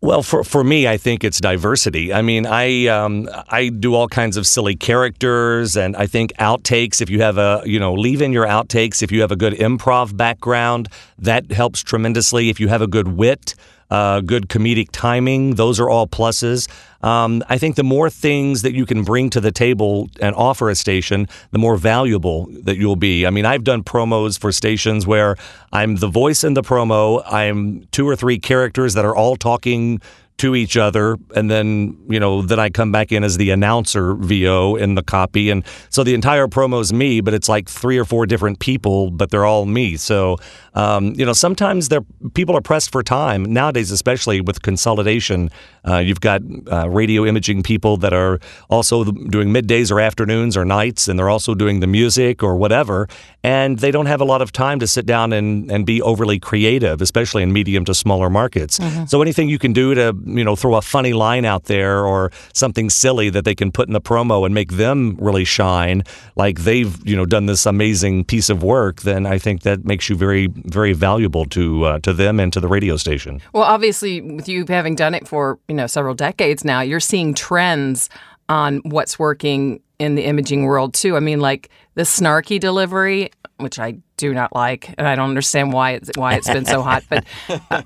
Well, 0.02 0.22
for 0.22 0.44
for 0.44 0.62
me, 0.62 0.86
I 0.86 0.98
think 0.98 1.24
it's 1.24 1.40
diversity. 1.40 2.12
I 2.12 2.20
mean, 2.20 2.46
I 2.46 2.86
um, 2.86 3.28
I 3.48 3.70
do 3.70 3.94
all 3.94 4.08
kinds 4.08 4.36
of 4.36 4.46
silly 4.46 4.76
characters, 4.76 5.74
and 5.74 5.96
I 5.96 6.06
think 6.06 6.32
outtakes. 6.34 7.00
If 7.00 7.08
you 7.08 7.22
have 7.22 7.38
a 7.38 7.62
you 7.64 7.80
know, 7.80 7.94
leave 7.94 8.20
in 8.20 8.30
your 8.30 8.46
outtakes. 8.46 9.02
If 9.02 9.10
you 9.10 9.22
have 9.22 9.32
a 9.32 9.36
good 9.36 9.54
improv 9.54 10.16
background, 10.16 10.88
that 11.18 11.50
helps 11.50 11.82
tremendously. 11.82 12.50
If 12.50 12.60
you 12.60 12.68
have 12.68 12.82
a 12.82 12.86
good 12.86 13.08
wit, 13.08 13.54
uh, 13.90 14.20
good 14.20 14.48
comedic 14.48 14.88
timing, 14.92 15.54
those 15.54 15.78
are 15.78 15.88
all 15.88 16.06
pluses. 16.06 16.68
Um, 17.02 17.42
I 17.48 17.58
think 17.58 17.76
the 17.76 17.84
more 17.84 18.10
things 18.10 18.62
that 18.62 18.74
you 18.74 18.86
can 18.86 19.04
bring 19.04 19.30
to 19.30 19.40
the 19.40 19.52
table 19.52 20.08
and 20.20 20.34
offer 20.34 20.68
a 20.70 20.74
station, 20.74 21.28
the 21.52 21.58
more 21.58 21.76
valuable 21.76 22.46
that 22.64 22.76
you'll 22.76 22.96
be. 22.96 23.26
I 23.26 23.30
mean, 23.30 23.46
I've 23.46 23.64
done 23.64 23.84
promos 23.84 24.38
for 24.38 24.50
stations 24.50 25.06
where 25.06 25.36
I'm 25.72 25.96
the 25.96 26.08
voice 26.08 26.42
in 26.42 26.54
the 26.54 26.62
promo. 26.62 27.22
I'm 27.30 27.86
two 27.92 28.08
or 28.08 28.16
three 28.16 28.38
characters 28.38 28.94
that 28.94 29.04
are 29.04 29.14
all 29.14 29.36
talking 29.36 30.00
to 30.38 30.54
each 30.54 30.76
other 30.76 31.16
and 31.34 31.50
then 31.50 31.96
you 32.08 32.20
know 32.20 32.42
then 32.42 32.60
i 32.60 32.68
come 32.68 32.92
back 32.92 33.10
in 33.10 33.24
as 33.24 33.38
the 33.38 33.50
announcer 33.50 34.14
vo 34.14 34.76
in 34.76 34.94
the 34.94 35.02
copy. 35.02 35.50
And 35.50 35.64
so 35.88 36.04
the 36.04 36.14
entire 36.14 36.46
promo 36.46 36.80
is 36.80 36.92
me 36.92 37.20
but 37.20 37.34
it's 37.34 37.48
like 37.48 37.68
three 37.68 37.98
or 37.98 38.04
four 38.04 38.26
different 38.26 38.58
people 38.58 39.10
but 39.10 39.30
they're 39.30 39.44
all 39.44 39.66
me. 39.66 39.96
So 39.96 40.36
um, 40.74 41.14
you 41.16 41.24
know 41.24 41.32
sometimes 41.32 41.88
they're 41.88 42.04
people 42.34 42.56
are 42.56 42.60
pressed 42.60 42.92
for 42.92 43.02
time. 43.02 43.44
Nowadays 43.44 43.90
especially 43.90 44.40
with 44.40 44.62
consolidation 44.62 45.50
uh, 45.88 45.98
you've 45.98 46.20
got 46.20 46.42
uh, 46.70 46.88
radio 46.88 47.24
imaging 47.24 47.62
people 47.62 47.96
that 47.98 48.12
are 48.12 48.38
also 48.68 49.04
doing 49.04 49.48
middays 49.48 49.90
or 49.90 50.00
afternoons 50.00 50.56
or 50.56 50.64
nights 50.64 51.08
and 51.08 51.18
they're 51.18 51.30
also 51.30 51.54
doing 51.54 51.80
the 51.80 51.86
music 51.86 52.42
or 52.42 52.56
whatever 52.56 53.08
and 53.46 53.78
they 53.78 53.90
don't 53.90 54.06
have 54.06 54.20
a 54.20 54.24
lot 54.24 54.42
of 54.42 54.50
time 54.50 54.78
to 54.80 54.86
sit 54.86 55.06
down 55.06 55.32
and, 55.32 55.70
and 55.70 55.86
be 55.86 56.02
overly 56.02 56.38
creative 56.38 57.00
especially 57.00 57.42
in 57.42 57.52
medium 57.52 57.84
to 57.84 57.94
smaller 57.94 58.28
markets. 58.28 58.78
So 59.06 59.22
anything 59.22 59.48
you 59.48 59.58
can 59.58 59.72
do 59.72 59.94
to 59.94 60.14
you 60.24 60.44
know 60.44 60.56
throw 60.56 60.74
a 60.74 60.82
funny 60.82 61.12
line 61.12 61.44
out 61.44 61.64
there 61.64 62.04
or 62.04 62.30
something 62.52 62.90
silly 62.90 63.30
that 63.30 63.44
they 63.44 63.54
can 63.54 63.70
put 63.72 63.88
in 63.88 63.94
the 63.94 64.00
promo 64.00 64.44
and 64.44 64.54
make 64.54 64.72
them 64.72 65.16
really 65.20 65.44
shine 65.44 66.02
like 66.34 66.60
they've 66.60 66.94
you 67.06 67.16
know 67.16 67.24
done 67.24 67.46
this 67.46 67.66
amazing 67.66 68.24
piece 68.24 68.50
of 68.50 68.62
work 68.62 69.02
then 69.02 69.26
i 69.26 69.38
think 69.38 69.62
that 69.62 69.84
makes 69.84 70.08
you 70.08 70.16
very 70.16 70.48
very 70.64 70.92
valuable 70.92 71.44
to 71.44 71.84
uh, 71.84 71.98
to 72.00 72.12
them 72.12 72.40
and 72.40 72.52
to 72.52 72.60
the 72.60 72.68
radio 72.68 72.96
station. 72.96 73.40
Well, 73.52 73.62
obviously, 73.62 74.20
with 74.20 74.48
you 74.48 74.64
having 74.68 74.94
done 74.94 75.14
it 75.14 75.28
for 75.28 75.58
you 75.68 75.74
know 75.74 75.86
several 75.86 76.14
decades 76.14 76.64
now, 76.64 76.80
you're 76.80 77.00
seeing 77.00 77.34
trends 77.34 78.08
on 78.48 78.78
what's 78.84 79.18
working 79.18 79.80
in 79.98 80.14
the 80.14 80.24
imaging 80.24 80.64
world 80.64 80.94
too. 80.94 81.16
I 81.16 81.20
mean, 81.20 81.40
like 81.40 81.70
the 81.94 82.02
snarky 82.02 82.60
delivery, 82.60 83.30
which 83.56 83.78
I 83.78 83.98
do 84.16 84.34
not 84.34 84.54
like, 84.54 84.94
and 84.98 85.06
I 85.06 85.14
don't 85.14 85.28
understand 85.28 85.72
why 85.72 85.92
it's 85.92 86.10
why 86.16 86.34
it's 86.34 86.48
been 86.48 86.64
so 86.64 86.82
hot. 86.82 87.04
But 87.08 87.24
uh, 87.70 87.82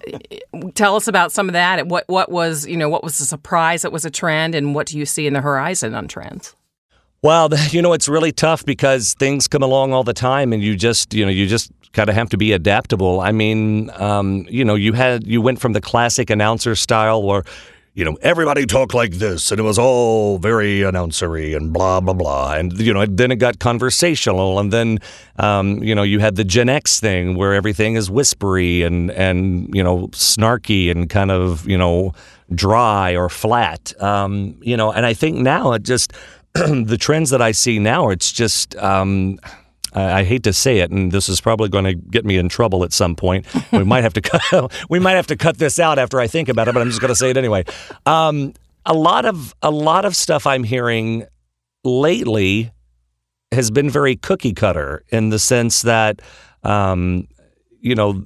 tell 0.74 0.96
us 0.96 1.08
about 1.08 1.32
some 1.32 1.48
of 1.48 1.52
that. 1.52 1.86
What 1.86 2.04
what 2.08 2.30
was 2.30 2.66
you 2.66 2.76
know 2.76 2.88
what 2.88 3.04
was 3.04 3.20
a 3.20 3.26
surprise 3.26 3.82
that 3.82 3.92
was 3.92 4.04
a 4.04 4.10
trend, 4.10 4.54
and 4.54 4.74
what 4.74 4.86
do 4.86 4.98
you 4.98 5.06
see 5.06 5.26
in 5.26 5.32
the 5.32 5.40
horizon 5.40 5.94
on 5.94 6.08
trends? 6.08 6.54
Well, 7.22 7.50
you 7.70 7.82
know, 7.82 7.92
it's 7.92 8.08
really 8.08 8.32
tough 8.32 8.64
because 8.64 9.14
things 9.14 9.48
come 9.48 9.62
along 9.62 9.92
all 9.92 10.04
the 10.04 10.14
time, 10.14 10.52
and 10.52 10.62
you 10.62 10.76
just, 10.76 11.14
you 11.14 11.24
know, 11.24 11.30
you 11.30 11.46
just 11.46 11.70
kind 11.92 12.08
of 12.08 12.14
have 12.14 12.30
to 12.30 12.36
be 12.36 12.52
adaptable. 12.52 13.20
I 13.20 13.32
mean, 13.32 13.90
um, 13.94 14.46
you 14.48 14.64
know, 14.64 14.74
you 14.74 14.92
had 14.92 15.26
you 15.26 15.42
went 15.42 15.60
from 15.60 15.72
the 15.72 15.80
classic 15.80 16.30
announcer 16.30 16.74
style 16.74 17.22
where, 17.22 17.44
you 18.00 18.06
know, 18.06 18.16
everybody 18.22 18.64
talked 18.64 18.94
like 18.94 19.12
this, 19.12 19.50
and 19.50 19.60
it 19.60 19.62
was 19.62 19.78
all 19.78 20.38
very 20.38 20.78
announcery 20.78 21.54
and 21.54 21.70
blah 21.70 22.00
blah 22.00 22.14
blah, 22.14 22.54
and 22.54 22.72
you 22.80 22.94
know, 22.94 23.04
then 23.04 23.30
it 23.30 23.36
got 23.36 23.58
conversational, 23.58 24.58
and 24.58 24.72
then, 24.72 24.98
um, 25.36 25.82
you 25.82 25.94
know, 25.94 26.02
you 26.02 26.18
had 26.18 26.36
the 26.36 26.42
Gen 26.42 26.70
X 26.70 26.98
thing 26.98 27.36
where 27.36 27.52
everything 27.52 27.96
is 27.96 28.10
whispery 28.10 28.80
and 28.80 29.10
and 29.10 29.68
you 29.74 29.84
know, 29.84 30.08
snarky 30.12 30.90
and 30.90 31.10
kind 31.10 31.30
of 31.30 31.68
you 31.68 31.76
know, 31.76 32.14
dry 32.54 33.14
or 33.14 33.28
flat. 33.28 33.92
Um, 34.02 34.56
you 34.62 34.78
know, 34.78 34.90
and 34.90 35.04
I 35.04 35.12
think 35.12 35.36
now 35.36 35.74
it 35.74 35.82
just 35.82 36.14
the 36.54 36.96
trends 36.98 37.28
that 37.28 37.42
I 37.42 37.52
see 37.52 37.78
now, 37.78 38.08
it's 38.08 38.32
just. 38.32 38.74
Um, 38.76 39.38
I 39.92 40.20
I 40.20 40.24
hate 40.24 40.42
to 40.44 40.52
say 40.52 40.78
it, 40.78 40.90
and 40.90 41.12
this 41.12 41.28
is 41.28 41.40
probably 41.40 41.68
going 41.68 41.84
to 41.84 41.94
get 41.94 42.24
me 42.24 42.36
in 42.36 42.48
trouble 42.48 42.84
at 42.84 42.92
some 42.92 43.16
point. 43.16 43.46
We 43.72 43.84
might 43.84 44.02
have 44.02 44.14
to 44.14 44.20
cut. 44.20 44.72
we 44.90 44.98
might 44.98 45.12
have 45.12 45.26
to 45.28 45.36
cut 45.36 45.58
this 45.58 45.78
out 45.78 45.98
after 45.98 46.20
I 46.20 46.26
think 46.26 46.48
about 46.48 46.68
it, 46.68 46.74
but 46.74 46.80
I'm 46.80 46.88
just 46.88 47.00
going 47.00 47.10
to 47.10 47.16
say 47.16 47.30
it 47.30 47.36
anyway. 47.36 47.64
Um, 48.06 48.54
a 48.86 48.94
lot 48.94 49.24
of 49.24 49.54
a 49.62 49.70
lot 49.70 50.04
of 50.04 50.16
stuff 50.16 50.46
I'm 50.46 50.64
hearing 50.64 51.26
lately 51.84 52.72
has 53.52 53.70
been 53.70 53.90
very 53.90 54.16
cookie 54.16 54.52
cutter 54.52 55.02
in 55.08 55.30
the 55.30 55.38
sense 55.38 55.82
that, 55.82 56.22
um, 56.62 57.26
you 57.80 57.94
know, 57.94 58.24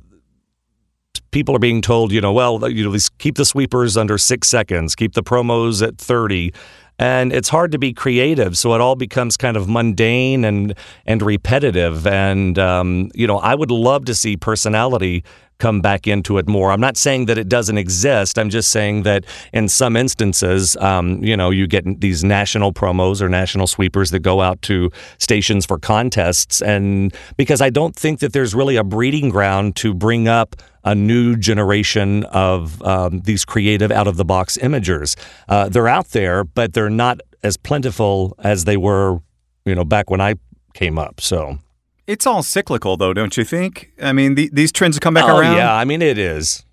people 1.31 1.57
are 1.57 1.61
being 1.61 1.81
told, 1.81 2.13
you 2.13 2.21
know, 2.21 2.33
well, 2.33 2.71
you 2.71 2.89
know, 2.89 2.97
keep 3.19 3.37
the 3.37 3.45
sweepers 3.45 3.97
under 3.97 4.19
six 4.19 4.49
seconds, 4.49 4.95
keep 4.95 5.15
the 5.15 5.23
promos 5.23 5.87
at 5.87 5.99
30. 5.99 6.53
And 6.99 7.33
it's 7.33 7.49
hard 7.49 7.73
to 7.73 7.79
be 7.79 7.93
creative, 7.93 8.57
so 8.57 8.73
it 8.75 8.81
all 8.81 8.95
becomes 8.95 9.37
kind 9.37 9.57
of 9.57 9.69
mundane 9.69 10.45
and 10.45 10.75
and 11.07 11.23
repetitive. 11.23 12.07
And 12.07 12.57
um, 12.59 13.11
you 13.15 13.27
know, 13.27 13.39
I 13.39 13.55
would 13.55 13.73
love 13.73 14.05
to 14.05 14.15
see 14.15 14.37
personality 14.37 15.25
come 15.59 15.81
back 15.81 16.07
into 16.07 16.39
it 16.39 16.49
more. 16.49 16.71
I'm 16.71 16.81
not 16.81 16.97
saying 16.97 17.27
that 17.27 17.39
it 17.39 17.49
doesn't 17.49 17.79
exist. 17.79 18.39
I'm 18.39 18.51
just 18.51 18.71
saying 18.71 19.05
that 19.05 19.25
in 19.53 19.69
some 19.69 19.97
instances, 19.97 20.77
um, 20.77 21.23
you 21.23 21.37
know, 21.37 21.51
you 21.51 21.67
get 21.67 22.01
these 22.01 22.25
national 22.25 22.73
promos 22.73 23.21
or 23.21 23.29
national 23.29 23.67
sweepers 23.67 24.11
that 24.11 24.21
go 24.21 24.41
out 24.41 24.61
to 24.63 24.91
stations 25.19 25.65
for 25.67 25.79
contests, 25.79 26.61
and 26.61 27.15
because 27.37 27.61
I 27.61 27.71
don't 27.71 27.95
think 27.95 28.21
that 28.21 28.33
there's 28.33 28.55
really 28.55 28.77
a 28.77 28.85
breeding 28.85 29.31
ground 29.31 29.77
to 29.77 29.95
bring 29.95 30.29
up 30.29 30.57
a 30.85 30.95
new 30.95 31.37
generation 31.37 32.25
of 32.25 32.83
um, 32.83 33.21
these 33.21 33.45
creative 33.45 33.91
out 33.91 34.07
of 34.07 34.17
the 34.17 34.25
box 34.25 34.59
imagers. 34.59 35.17
Uh, 35.49 35.69
they're 35.69 35.89
out 35.89 36.09
there, 36.09 36.45
but 36.45 36.75
they're 36.75 36.91
not 36.91 37.21
as 37.43 37.57
plentiful 37.57 38.35
as 38.39 38.65
they 38.65 38.77
were, 38.77 39.19
you 39.65 39.75
know, 39.75 39.85
back 39.85 40.11
when 40.11 40.21
I 40.21 40.35
came 40.75 40.99
up. 40.99 41.21
So. 41.21 41.59
It's 42.07 42.27
all 42.27 42.43
cyclical, 42.43 42.97
though, 42.97 43.15
don't 43.15 43.37
you 43.37 43.45
think? 43.45 43.93
I 44.01 44.13
mean, 44.13 44.35
the, 44.35 44.51
these 44.53 44.73
trends 44.73 44.99
come 44.99 45.15
back 45.15 45.25
oh, 45.25 45.39
around. 45.39 45.57
yeah. 45.57 45.75
I 45.75 45.85
mean, 45.85 46.03
it 46.03 46.19
is. 46.19 46.65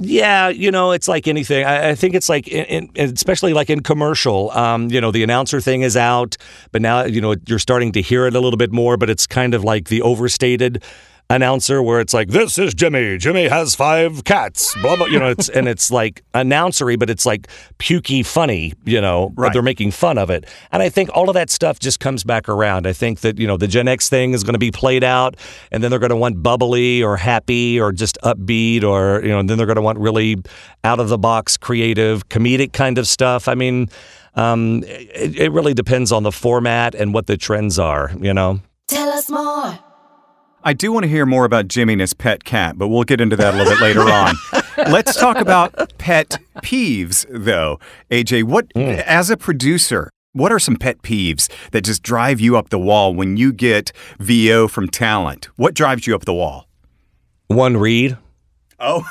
Yeah, 0.00 0.48
you 0.48 0.70
know, 0.70 0.92
it's 0.92 1.08
like 1.08 1.26
anything. 1.26 1.64
I, 1.64 1.90
I 1.90 1.94
think 1.96 2.14
it's 2.14 2.28
like, 2.28 2.46
in, 2.46 2.88
in, 2.94 3.12
especially 3.12 3.52
like 3.52 3.68
in 3.68 3.80
commercial. 3.80 4.52
Um, 4.52 4.88
you 4.90 5.00
know, 5.00 5.10
the 5.10 5.24
announcer 5.24 5.60
thing 5.60 5.82
is 5.82 5.96
out, 5.96 6.36
but 6.70 6.80
now 6.80 7.04
you 7.04 7.20
know 7.20 7.34
you're 7.48 7.58
starting 7.58 7.90
to 7.92 8.00
hear 8.00 8.24
it 8.26 8.36
a 8.36 8.40
little 8.40 8.56
bit 8.56 8.70
more. 8.70 8.96
But 8.96 9.10
it's 9.10 9.26
kind 9.26 9.54
of 9.54 9.64
like 9.64 9.88
the 9.88 10.00
overstated 10.02 10.84
announcer 11.30 11.82
where 11.82 12.00
it's 12.00 12.14
like 12.14 12.28
this 12.28 12.58
is 12.58 12.74
Jimmy. 12.74 13.18
Jimmy 13.18 13.48
has 13.48 13.74
five 13.74 14.24
cats. 14.24 14.74
Blah 14.80 14.96
blah. 14.96 15.06
You 15.06 15.18
know, 15.18 15.28
it's 15.28 15.48
and 15.48 15.68
it's 15.68 15.90
like 15.90 16.22
announcery, 16.34 16.98
but 16.98 17.10
it's 17.10 17.26
like 17.26 17.48
pukey 17.78 18.24
funny. 18.24 18.72
You 18.84 19.00
know, 19.00 19.30
but 19.30 19.52
they're 19.52 19.62
making 19.62 19.90
fun 19.90 20.18
of 20.18 20.30
it. 20.30 20.46
And 20.72 20.82
I 20.82 20.88
think 20.88 21.10
all 21.14 21.28
of 21.28 21.34
that 21.34 21.50
stuff 21.50 21.78
just 21.78 22.00
comes 22.00 22.24
back 22.24 22.48
around. 22.48 22.86
I 22.86 22.92
think 22.92 23.20
that 23.20 23.38
you 23.38 23.46
know 23.46 23.56
the 23.56 23.68
Gen 23.68 23.88
X 23.88 24.08
thing 24.08 24.32
is 24.32 24.42
going 24.44 24.54
to 24.54 24.58
be 24.58 24.70
played 24.70 25.04
out, 25.04 25.36
and 25.70 25.82
then 25.82 25.90
they're 25.90 26.00
going 26.00 26.10
to 26.10 26.16
want 26.16 26.42
bubbly 26.42 27.02
or 27.02 27.16
happy 27.16 27.80
or 27.80 27.92
just 27.92 28.18
upbeat 28.24 28.82
or 28.82 29.22
you 29.22 29.28
know, 29.28 29.38
and 29.38 29.50
then 29.50 29.58
they're 29.58 29.66
going 29.66 29.76
to 29.76 29.82
want 29.82 29.98
really 29.98 30.36
out 30.84 31.00
of 31.00 31.08
the 31.08 31.18
box, 31.18 31.56
creative, 31.56 32.28
comedic 32.28 32.72
kind 32.72 32.98
of 32.98 33.06
stuff. 33.06 33.48
I 33.48 33.54
mean. 33.54 33.88
Um, 34.34 34.84
it, 34.86 35.36
it 35.36 35.48
really 35.50 35.74
depends 35.74 36.12
on 36.12 36.22
the 36.22 36.30
format 36.30 36.94
and 36.94 37.12
what 37.12 37.26
the 37.26 37.36
trends 37.36 37.76
are, 37.76 38.12
you 38.20 38.32
know. 38.32 38.60
Tell 38.86 39.08
us 39.08 39.28
more. 39.28 39.76
I 40.68 40.74
do 40.74 40.92
want 40.92 41.04
to 41.04 41.08
hear 41.08 41.24
more 41.24 41.46
about 41.46 41.66
Jimmy 41.66 41.94
and 41.94 42.00
his 42.02 42.12
pet 42.12 42.44
cat, 42.44 42.76
but 42.76 42.88
we'll 42.88 43.04
get 43.04 43.22
into 43.22 43.36
that 43.36 43.54
a 43.54 43.56
little 43.56 43.72
bit 43.72 43.80
later 43.80 44.02
on. 44.02 44.34
Let's 44.76 45.16
talk 45.16 45.38
about 45.38 45.96
pet 45.96 46.36
peeves, 46.62 47.24
though. 47.30 47.80
AJ, 48.10 48.44
what, 48.44 48.68
mm. 48.74 49.02
as 49.04 49.30
a 49.30 49.38
producer, 49.38 50.10
what 50.34 50.52
are 50.52 50.58
some 50.58 50.76
pet 50.76 51.00
peeves 51.00 51.50
that 51.70 51.86
just 51.86 52.02
drive 52.02 52.38
you 52.38 52.58
up 52.58 52.68
the 52.68 52.78
wall 52.78 53.14
when 53.14 53.38
you 53.38 53.50
get 53.50 53.92
VO 54.18 54.68
from 54.68 54.88
talent? 54.90 55.48
What 55.56 55.72
drives 55.72 56.06
you 56.06 56.14
up 56.14 56.26
the 56.26 56.34
wall? 56.34 56.68
One 57.46 57.78
read, 57.78 58.18
Oh, 58.78 59.02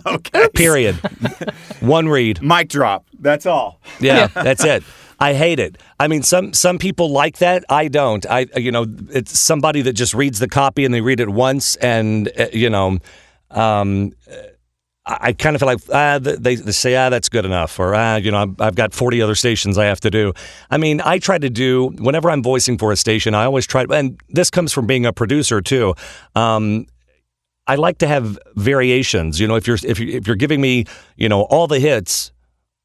okay. 0.06 0.48
period. 0.54 0.94
One 1.80 2.08
read. 2.08 2.42
Mic 2.42 2.68
drop. 2.68 3.04
That's 3.20 3.46
all. 3.46 3.80
Yeah, 4.00 4.26
that's 4.28 4.64
it. 4.64 4.82
I 5.18 5.34
hate 5.34 5.60
it. 5.60 5.78
I 5.98 6.08
mean, 6.08 6.22
some 6.22 6.52
some 6.52 6.78
people 6.78 7.10
like 7.10 7.38
that. 7.38 7.64
I 7.68 7.88
don't. 7.88 8.24
I 8.26 8.46
you 8.56 8.72
know, 8.72 8.86
it's 9.10 9.38
somebody 9.38 9.82
that 9.82 9.92
just 9.94 10.14
reads 10.14 10.38
the 10.38 10.48
copy 10.48 10.84
and 10.84 10.92
they 10.92 11.00
read 11.00 11.20
it 11.20 11.28
once, 11.28 11.76
and 11.76 12.30
uh, 12.38 12.46
you 12.52 12.70
know, 12.70 12.98
um, 13.50 14.12
I, 15.06 15.18
I 15.20 15.32
kind 15.32 15.54
of 15.56 15.60
feel 15.60 15.66
like 15.66 15.80
ah, 15.92 16.18
they, 16.18 16.56
they 16.56 16.72
say 16.72 16.96
ah, 16.96 17.10
that's 17.10 17.28
good 17.28 17.44
enough, 17.44 17.78
or 17.78 17.94
ah, 17.94 18.16
you 18.16 18.30
know, 18.30 18.38
I've, 18.38 18.60
I've 18.60 18.74
got 18.74 18.92
forty 18.92 19.22
other 19.22 19.34
stations 19.34 19.78
I 19.78 19.86
have 19.86 20.00
to 20.00 20.10
do. 20.10 20.32
I 20.70 20.78
mean, 20.78 21.00
I 21.04 21.18
try 21.18 21.38
to 21.38 21.50
do 21.50 21.88
whenever 21.98 22.30
I'm 22.30 22.42
voicing 22.42 22.78
for 22.78 22.92
a 22.92 22.96
station. 22.96 23.34
I 23.34 23.44
always 23.44 23.66
try, 23.66 23.84
and 23.90 24.20
this 24.28 24.50
comes 24.50 24.72
from 24.72 24.86
being 24.86 25.06
a 25.06 25.12
producer 25.12 25.60
too. 25.60 25.94
Um, 26.34 26.86
I 27.66 27.76
like 27.76 27.98
to 27.98 28.06
have 28.06 28.38
variations. 28.56 29.40
You 29.40 29.48
know, 29.48 29.56
if 29.56 29.66
you're 29.66 29.78
if 29.84 29.98
you 29.98 30.08
if 30.08 30.26
you're 30.26 30.36
giving 30.36 30.60
me, 30.60 30.84
you 31.16 31.28
know, 31.28 31.42
all 31.42 31.66
the 31.66 31.78
hits, 31.78 32.32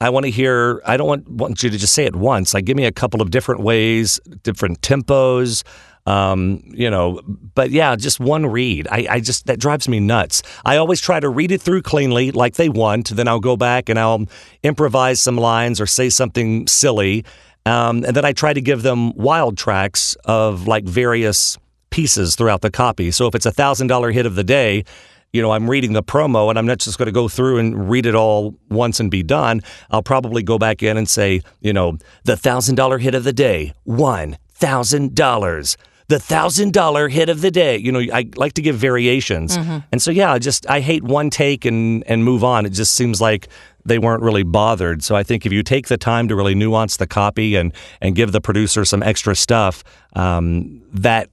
I 0.02 0.10
want 0.10 0.26
to 0.26 0.32
hear. 0.32 0.82
I 0.86 0.96
don't 0.98 1.08
want 1.08 1.30
want 1.30 1.62
you 1.62 1.70
to 1.70 1.78
just 1.78 1.94
say 1.94 2.06
it 2.06 2.16
once. 2.16 2.54
Like, 2.54 2.66
give 2.66 2.78
me 2.78 2.86
a 2.86 2.92
couple 2.92 3.22
of 3.22 3.32
different 3.32 3.62
ways, 3.62 4.20
different 4.44 4.82
tempos. 4.82 5.64
Um, 6.06 6.64
you 6.66 6.90
know, 6.90 7.22
but 7.28 7.70
yeah, 7.72 7.96
just 7.96 8.20
one 8.20 8.46
read. 8.46 8.88
I, 8.90 9.08
I 9.10 9.20
just 9.20 9.46
that 9.48 9.60
drives 9.60 9.88
me 9.90 10.00
nuts. 10.00 10.42
I 10.64 10.78
always 10.78 11.02
try 11.02 11.20
to 11.20 11.30
read 11.30 11.52
it 11.52 11.62
through 11.62 11.82
cleanly, 11.82 12.32
like 12.32 12.56
they 12.56 12.70
want. 12.70 13.10
Then 13.10 13.28
I'll 13.28 13.42
go 13.42 13.58
back 13.58 13.90
and 13.90 14.00
I'll 14.00 14.26
improvise 14.64 15.22
some 15.22 15.38
lines 15.38 15.82
or 15.82 15.86
say 15.86 16.10
something 16.10 16.66
silly, 16.68 17.26
um, 17.66 18.06
and 18.06 18.16
then 18.16 18.26
I 18.26 18.32
try 18.32 18.54
to 18.54 18.62
give 18.62 18.82
them 18.82 19.14
wild 19.16 19.58
tracks 19.58 20.16
of 20.24 20.66
like 20.66 20.86
various 20.86 21.58
pieces 21.90 22.36
throughout 22.36 22.62
the 22.62 22.72
copy. 22.72 23.12
So 23.12 23.28
if 23.28 23.36
it's 23.36 23.46
a 23.46 23.52
thousand 23.52 23.88
dollar 23.88 24.12
hit 24.12 24.26
of 24.26 24.36
the 24.36 24.44
day, 24.44 24.86
you 25.34 25.42
know, 25.42 25.52
I'm 25.52 25.70
reading 25.70 25.94
the 25.94 26.04
promo 26.04 26.50
and 26.50 26.58
I'm 26.58 26.66
not 26.66 26.80
just 26.80 26.98
going 26.98 27.06
to 27.08 27.12
go 27.12 27.28
through 27.28 27.60
and 27.60 27.90
read 27.90 28.06
it 28.06 28.16
all 28.16 28.56
once 28.70 29.00
and 29.00 29.12
be 29.12 29.24
done. 29.24 29.62
I'll 29.92 30.02
probably 30.04 30.44
go 30.44 30.58
back 30.58 30.82
in 30.82 30.98
and 30.98 31.08
say, 31.08 31.42
you 31.62 31.74
know, 31.74 31.98
the 32.24 32.36
thousand 32.38 32.76
dollar 32.76 32.98
hit 32.98 33.14
of 33.16 33.24
the 33.24 33.34
day, 33.34 33.74
one 33.84 34.38
thousand 34.50 35.16
dollars. 35.16 35.78
the 36.08 36.20
thousand 36.20 36.74
dollar 36.74 37.08
hit 37.10 37.30
of 37.30 37.42
the 37.42 37.52
day. 37.52 37.78
You 37.78 37.92
know, 37.92 38.00
I 38.12 38.26
like 38.36 38.54
to 38.54 38.62
give 38.64 38.76
variations, 38.76 39.56
and 39.92 40.02
so 40.02 40.10
yeah, 40.12 40.34
I 40.34 40.40
just 40.40 40.68
I 40.68 40.80
hate 40.82 41.04
one 41.04 41.30
take 41.30 41.66
and 41.66 42.04
and 42.08 42.24
move 42.26 42.44
on. 42.44 42.66
It 42.66 42.72
just 42.72 42.94
seems 42.94 43.22
like 43.22 43.48
they 43.86 44.00
weren't 44.00 44.24
really 44.24 44.44
bothered. 44.44 45.04
So 45.04 45.16
I 45.16 45.24
think 45.24 45.46
if 45.46 45.52
you 45.54 45.62
take 45.64 45.88
the 45.88 45.98
time 45.98 46.28
to 46.28 46.36
really 46.36 46.56
nuance 46.56 46.98
the 46.98 47.06
copy 47.08 47.56
and 47.56 47.72
and 48.02 48.16
give 48.16 48.32
the 48.32 48.42
producer 48.42 48.84
some 48.86 49.04
extra 49.04 49.36
stuff, 49.36 49.84
um, 50.14 50.82
that 50.92 51.30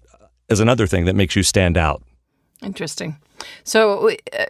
is 0.51 0.61
another 0.61 0.87
thing 0.87 1.07
that 1.07 1.17
makes 1.17 1.35
you 1.35 1.43
stand 1.43 1.79
out. 1.79 2.03
Interesting. 2.63 3.17
So, 3.65 4.11
uh, 4.11 4.45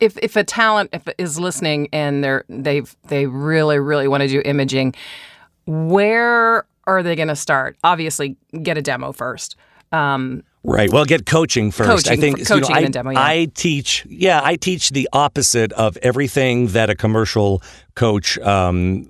if 0.00 0.16
if 0.18 0.36
a 0.36 0.44
talent 0.44 0.94
is 1.18 1.38
listening 1.38 1.88
and 1.92 2.22
they're 2.22 2.44
they 2.48 2.82
they 3.08 3.26
really 3.26 3.78
really 3.78 4.08
want 4.08 4.22
to 4.22 4.28
do 4.28 4.42
imaging, 4.44 4.94
where 5.66 6.64
are 6.86 7.02
they 7.02 7.16
going 7.16 7.28
to 7.28 7.36
start? 7.36 7.76
Obviously, 7.84 8.36
get 8.62 8.76
a 8.78 8.82
demo 8.82 9.12
first. 9.12 9.56
Um, 9.92 10.42
Right. 10.62 10.92
Well, 10.92 11.06
get 11.06 11.24
coaching 11.24 11.70
first. 11.70 12.06
I 12.06 12.16
Coaching 12.16 12.20
think 12.20 12.40
f- 12.40 12.50
you 12.50 12.56
know, 12.56 12.66
coaching 12.66 12.84
I, 12.84 12.88
demo, 12.88 13.10
yeah. 13.10 13.22
I 13.22 13.48
teach. 13.54 14.04
Yeah, 14.08 14.40
I 14.44 14.56
teach 14.56 14.90
the 14.90 15.08
opposite 15.12 15.72
of 15.72 15.96
everything 15.98 16.68
that 16.68 16.90
a 16.90 16.94
commercial 16.94 17.62
coach 17.94 18.36
um, 18.40 19.08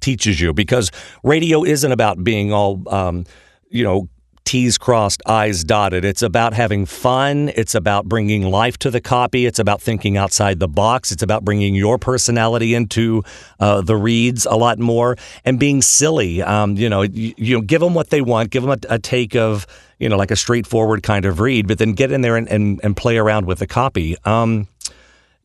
teaches 0.00 0.40
you 0.40 0.52
because 0.52 0.90
radio 1.22 1.62
isn't 1.62 1.92
about 1.92 2.24
being 2.24 2.52
all, 2.52 2.82
um, 2.92 3.24
you 3.70 3.84
know. 3.84 4.08
T's 4.48 4.78
crossed, 4.78 5.20
I's 5.26 5.62
dotted. 5.62 6.06
It's 6.06 6.22
about 6.22 6.54
having 6.54 6.86
fun. 6.86 7.50
It's 7.54 7.74
about 7.74 8.06
bringing 8.06 8.44
life 8.44 8.78
to 8.78 8.90
the 8.90 8.98
copy. 8.98 9.44
It's 9.44 9.58
about 9.58 9.82
thinking 9.82 10.16
outside 10.16 10.58
the 10.58 10.66
box. 10.66 11.12
It's 11.12 11.22
about 11.22 11.44
bringing 11.44 11.74
your 11.74 11.98
personality 11.98 12.74
into 12.74 13.24
uh, 13.60 13.82
the 13.82 13.94
reads 13.94 14.46
a 14.46 14.56
lot 14.56 14.78
more 14.78 15.16
and 15.44 15.60
being 15.60 15.82
silly. 15.82 16.40
Um, 16.40 16.76
you 16.76 16.88
know, 16.88 17.02
you, 17.02 17.34
you 17.36 17.60
give 17.60 17.82
them 17.82 17.92
what 17.92 18.08
they 18.08 18.22
want. 18.22 18.48
Give 18.48 18.62
them 18.62 18.72
a, 18.72 18.94
a 18.94 18.98
take 18.98 19.36
of 19.36 19.66
you 19.98 20.08
know, 20.08 20.16
like 20.16 20.30
a 20.30 20.36
straightforward 20.36 21.02
kind 21.02 21.26
of 21.26 21.40
read, 21.40 21.68
but 21.68 21.76
then 21.76 21.92
get 21.92 22.10
in 22.10 22.22
there 22.22 22.36
and, 22.36 22.48
and, 22.48 22.80
and 22.82 22.96
play 22.96 23.18
around 23.18 23.44
with 23.44 23.58
the 23.58 23.66
copy. 23.66 24.16
Um, 24.24 24.66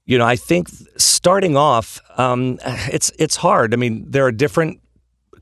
you 0.06 0.18
know, 0.18 0.26
I 0.26 0.38
think 0.38 0.70
starting 0.96 1.58
off, 1.58 2.00
um, 2.18 2.58
it's 2.64 3.12
it's 3.20 3.36
hard. 3.36 3.74
I 3.74 3.78
mean, 3.78 4.06
there 4.10 4.26
are 4.26 4.32
different 4.32 4.80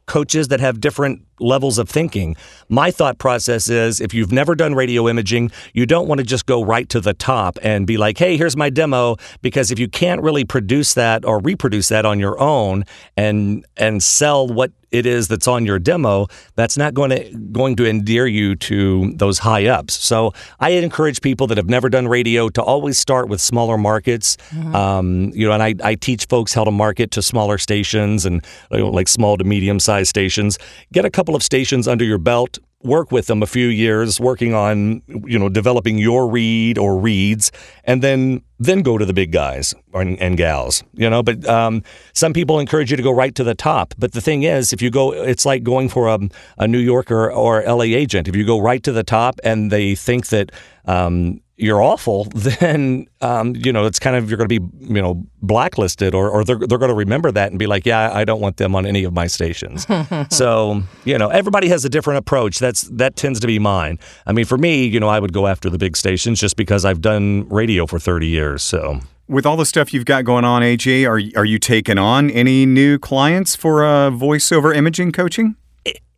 coaches 0.08 0.48
that 0.48 0.60
have 0.60 0.82
different 0.82 1.22
levels 1.42 1.78
of 1.78 1.90
thinking. 1.90 2.36
My 2.70 2.92
thought 2.92 3.18
process 3.18 3.70
is 3.70 4.00
if 4.00 4.14
you've 4.14 4.32
never 4.32 4.56
done 4.56 4.76
radio 4.76 5.10
imaging, 5.10 5.52
you 5.74 5.86
don't 5.86 6.08
want 6.08 6.20
to 6.20 6.26
just 6.26 6.46
go 6.46 6.64
right 6.64 6.88
to 6.90 7.02
the 7.02 7.14
top 7.14 7.58
and 7.62 7.88
be 7.88 7.98
like, 7.98 8.18
hey, 8.18 8.38
here's 8.38 8.56
my 8.56 8.70
demo, 8.70 9.18
because 9.42 9.72
if 9.72 9.80
you 9.80 9.88
can't 9.88 10.22
really 10.22 10.46
produce 10.46 10.94
that 10.94 11.26
or 11.26 11.40
reproduce 11.40 11.90
that 11.90 12.06
on 12.06 12.20
your 12.20 12.40
own 12.40 12.86
and 13.18 13.66
and 13.78 14.02
sell 14.04 14.48
what 14.48 14.72
it 14.92 15.06
is 15.06 15.30
that's 15.30 15.48
on 15.48 15.66
your 15.66 15.80
demo, 15.80 16.28
that's 16.56 16.78
not 16.78 16.94
going 16.94 17.12
to 17.12 17.38
going 17.54 17.78
to 17.78 17.86
endear 17.86 18.28
you 18.28 18.56
to 18.58 19.14
those 19.16 19.40
high 19.40 19.66
ups. 19.68 19.94
So 19.94 20.34
I 20.60 20.72
encourage 20.72 21.22
people 21.22 21.48
that 21.48 21.58
have 21.58 21.70
never 21.70 21.90
done 21.90 22.10
radio 22.10 22.50
to 22.50 22.62
always 22.62 23.00
start 23.00 23.30
with 23.30 23.40
smaller 23.40 23.78
markets. 23.78 24.38
Um, 24.76 25.32
you 25.34 25.48
know, 25.48 25.54
and 25.54 25.64
I, 25.64 25.76
I 25.82 25.96
teach 25.96 26.26
folks 26.26 26.54
how 26.54 26.66
to 26.66 26.72
market 26.72 27.12
to 27.12 27.22
smaller 27.22 27.58
stations 27.58 28.26
and 28.26 28.46
you 28.70 28.80
know, 28.80 28.90
like 28.90 29.08
small 29.08 29.38
to 29.38 29.46
medium 29.46 29.80
sized 29.80 30.10
stations. 30.10 30.58
Get 30.92 31.06
a 31.06 31.10
couple 31.10 31.31
of 31.36 31.44
stations 31.44 31.88
under 31.88 32.06
your 32.06 32.18
belt. 32.18 32.60
Work 32.84 33.12
with 33.12 33.28
them 33.28 33.44
a 33.44 33.46
few 33.46 33.68
years, 33.68 34.20
working 34.20 34.56
on 34.56 35.04
you 35.08 35.38
know 35.38 35.50
developing 35.50 36.00
your 36.00 36.28
read 36.28 36.80
or 36.80 36.98
reads, 36.98 37.52
and 37.84 38.02
then 38.02 38.42
then 38.58 38.82
go 38.82 38.98
to 38.98 39.06
the 39.06 39.14
big 39.14 39.32
guys 39.32 39.76
and, 39.94 40.20
and 40.20 40.36
gals. 40.36 40.84
You 40.94 41.08
know, 41.08 41.22
but 41.22 41.48
um, 41.48 41.84
some 42.14 42.34
people 42.34 42.60
encourage 42.60 42.90
you 42.90 42.98
to 42.98 43.04
go 43.04 43.12
right 43.12 43.36
to 43.36 43.44
the 43.44 43.54
top. 43.54 43.94
But 44.00 44.14
the 44.14 44.22
thing 44.22 44.42
is, 44.44 44.74
if 44.74 44.82
you 44.82 44.90
go, 44.90 45.12
it's 45.12 45.46
like 45.46 45.62
going 45.62 45.90
for 45.90 46.08
a, 46.08 46.20
a 46.58 46.68
New 46.68 46.80
Yorker 46.80 47.32
or 47.32 47.62
LA 47.62 47.84
agent. 47.84 48.28
If 48.28 48.36
you 48.36 48.46
go 48.46 48.60
right 48.60 48.82
to 48.82 48.92
the 48.92 49.04
top 49.04 49.40
and 49.44 49.72
they 49.72 49.94
think 49.94 50.28
that 50.28 50.52
um, 50.86 51.40
you're 51.62 51.82
awful, 51.82 52.26
then 52.36 53.08
um, 53.22 53.56
you 53.56 53.72
know 53.72 53.86
it's 53.86 54.00
kind 54.00 54.16
of 54.16 54.30
you're 54.30 54.38
going 54.38 54.50
to 54.50 54.60
be 54.60 54.94
you 54.94 55.02
know 55.02 55.24
blacklisted, 55.42 56.14
or, 56.16 56.30
or 56.30 56.44
they're 56.44 56.58
they're 56.58 56.78
going 56.78 56.90
to 56.90 56.96
remember 56.96 57.32
that 57.32 57.52
and 57.52 57.60
be 57.60 57.68
like, 57.68 57.86
yeah, 57.86 58.12
I 58.14 58.26
don't 58.26 58.42
want 58.42 58.58
them 58.58 58.76
on 58.76 58.86
any 58.86 59.04
of 59.04 59.14
my 59.14 59.28
stations. 59.28 59.86
so 60.30 60.82
you 61.06 61.18
know 61.18 61.30
everybody 61.30 61.68
has 61.70 61.86
a 61.86 61.90
different 61.90 62.18
approach. 62.20 62.60
That's 62.60 62.82
that 62.82 63.16
tends 63.16 63.40
to 63.40 63.48
be 63.48 63.60
mine. 63.60 64.00
I 64.26 64.34
mean, 64.34 64.46
for 64.46 64.58
me, 64.58 64.86
you 64.86 65.00
know, 65.00 65.08
I 65.08 65.20
would 65.20 65.34
go 65.34 65.48
after 65.48 65.70
the 65.70 65.78
big 65.78 65.96
stations 65.96 66.40
just 66.40 66.56
because 66.56 66.86
I've 66.86 67.02
done 67.02 67.48
radio 67.50 67.86
for 67.86 68.00
30 68.00 68.28
years. 68.28 68.64
So 68.64 69.00
With 69.28 69.46
all 69.46 69.58
the 69.58 69.66
stuff 69.66 69.94
you've 69.94 70.06
got 70.06 70.26
going 70.26 70.46
on, 70.46 70.62
AJ, 70.64 71.08
are 71.08 71.40
are 71.40 71.46
you 71.46 71.60
taking 71.60 71.98
on 71.98 72.30
any 72.32 72.66
new 72.66 72.98
clients 72.98 73.56
for 73.56 73.86
uh, 73.86 74.10
voiceover 74.10 74.76
imaging 74.76 75.12
coaching? 75.12 75.56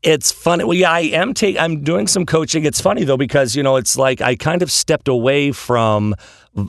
It's 0.04 0.34
funny. 0.34 0.66
Well, 0.66 0.74
yeah, 0.74 0.92
I 0.92 1.00
am 1.00 1.34
take. 1.34 1.58
I'm 1.58 1.82
doing 1.82 2.08
some 2.08 2.26
coaching. 2.26 2.66
It's 2.66 2.82
funny 2.82 3.06
though 3.06 3.16
because 3.16 3.56
you 3.56 3.64
know 3.64 3.78
it's 3.78 3.98
like 3.98 4.20
I 4.20 4.36
kind 4.36 4.62
of 4.62 4.70
stepped 4.70 5.08
away 5.08 5.54
from 5.54 6.14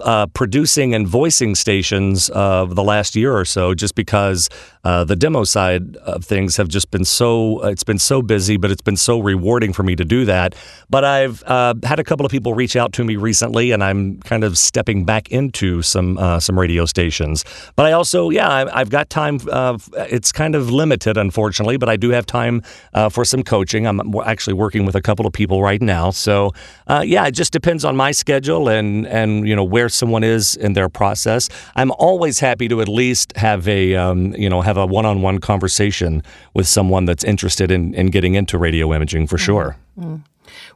uh, 0.01 0.27
producing 0.29 0.95
and 0.95 1.07
voicing 1.07 1.55
stations 1.55 2.31
uh, 2.31 2.65
the 2.65 2.83
last 2.83 3.15
year 3.15 3.37
or 3.37 3.45
so, 3.45 3.75
just 3.75 3.95
because 3.95 4.49
uh, 4.85 5.05
the 5.05 5.17
demo 5.17 5.45
side 5.45 5.97
of 5.97 6.25
things 6.25 6.57
have 6.57 6.69
just 6.69 6.91
been 6.91 7.05
so. 7.05 7.61
It's 7.65 7.85
been 7.85 7.99
so 7.99 8.23
busy, 8.23 8.57
but 8.57 8.71
it's 8.71 8.83
been 8.83 8.97
so 8.97 9.19
rewarding 9.19 9.73
for 9.73 9.83
me 9.83 9.97
to 9.97 10.05
do 10.05 10.25
that. 10.27 10.55
But 10.89 11.05
I've 11.05 11.43
uh, 11.45 11.75
had 11.83 11.99
a 11.99 12.05
couple 12.05 12.25
of 12.25 12.33
people 12.33 12.55
reach 12.55 12.77
out 12.77 12.93
to 12.95 13.05
me 13.05 13.17
recently, 13.17 13.73
and 13.73 13.83
I'm 13.83 14.21
kind 14.21 14.45
of 14.45 14.57
stepping 14.57 15.05
back 15.05 15.31
into 15.31 15.83
some 15.83 16.19
uh, 16.19 16.41
some 16.41 16.59
radio 16.59 16.87
stations. 16.87 17.45
But 17.77 17.87
I 17.87 17.93
also, 17.93 18.31
yeah, 18.31 18.49
I, 18.49 18.81
I've 18.81 18.91
got 18.91 19.11
time. 19.11 19.41
Uh, 19.51 19.77
it's 19.97 20.33
kind 20.33 20.55
of 20.55 20.71
limited, 20.71 21.17
unfortunately, 21.17 21.77
but 21.77 21.89
I 21.89 21.97
do 21.97 22.11
have 22.11 22.27
time 22.27 22.63
uh, 22.95 23.09
for 23.25 23.29
some 23.29 23.43
coaching. 23.43 23.87
I'm 23.87 24.15
actually 24.25 24.55
working 24.55 24.85
with 24.85 24.95
a 24.95 25.01
couple 25.01 25.27
of 25.27 25.33
people 25.33 25.63
right 25.63 25.81
now. 25.81 26.11
So, 26.11 26.53
uh, 26.87 27.03
yeah, 27.05 27.27
it 27.27 27.33
just 27.33 27.53
depends 27.53 27.85
on 27.85 27.97
my 27.97 28.13
schedule 28.13 28.69
and 28.69 29.07
and 29.07 29.49
you 29.49 29.57
know 29.57 29.65
where 29.65 29.89
someone 29.89 30.25
is 30.25 30.57
in 30.57 30.75
their 30.75 30.89
process. 30.89 31.49
I'm 31.75 31.91
always 31.93 32.41
happy 32.41 32.69
to 32.69 32.81
at 32.81 32.89
least 32.89 33.37
have 33.37 33.67
a 33.67 33.95
um, 33.95 34.35
you 34.35 34.51
know 34.51 34.61
have 34.61 34.77
a 34.77 34.87
one-on-one 34.87 35.39
conversation 35.39 36.23
with 36.55 36.67
someone 36.67 37.07
that's 37.07 37.25
interested 37.25 37.71
in 37.71 37.95
in 37.95 38.11
getting 38.11 38.35
into 38.35 38.59
radio 38.59 38.93
imaging 38.93 39.27
for 39.27 39.39
sure. 39.39 39.77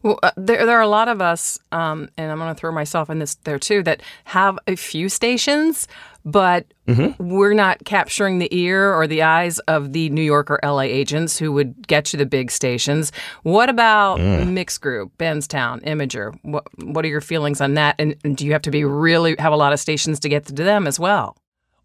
Well, 0.03 0.19
uh, 0.23 0.31
there, 0.37 0.65
there 0.65 0.79
are 0.79 0.83
a 0.83 0.89
lot 0.89 1.09
of 1.09 1.21
us, 1.21 1.59
um, 1.73 2.09
and 2.17 2.31
I'm 2.31 2.39
going 2.39 2.55
to 2.55 2.59
throw 2.59 2.73
myself 2.73 3.11
in 3.11 3.19
this 3.19 3.35
there 3.45 3.59
too, 3.59 3.83
that 3.83 4.01
have 4.25 4.59
a 4.67 4.77
few 4.77 5.09
stations, 5.09 5.89
but 6.31 6.67
mm-hmm. 6.87 7.29
we're 7.29 7.55
not 7.55 7.85
capturing 7.85 8.39
the 8.39 8.55
ear 8.55 8.93
or 8.93 9.07
the 9.07 9.23
eyes 9.23 9.59
of 9.61 9.93
the 9.93 10.11
New 10.11 10.23
York 10.23 10.51
or 10.51 10.61
LA 10.63 10.83
agents 10.83 11.39
who 11.39 11.53
would 11.53 11.87
get 11.87 12.13
you 12.13 12.19
the 12.19 12.27
big 12.27 12.51
stations. 12.51 13.13
What 13.43 13.71
about 13.71 14.19
mm. 14.19 14.53
Mixed 14.53 14.81
Group, 14.81 15.17
Benztown, 15.19 15.83
Imager? 15.85 16.39
What, 16.43 16.67
what 16.85 17.05
are 17.05 17.09
your 17.09 17.21
feelings 17.23 17.61
on 17.61 17.75
that? 17.75 17.97
And, 17.99 18.15
and 18.25 18.37
do 18.37 18.45
you 18.45 18.53
have 18.53 18.63
to 18.63 18.71
be 18.71 18.85
really 18.85 19.37
have 19.39 19.53
a 19.53 19.57
lot 19.57 19.73
of 19.73 19.81
stations 19.81 20.21
to 20.21 20.29
get 20.29 20.47
to 20.47 20.53
them 20.53 20.87
as 20.87 21.01
well? 21.01 21.37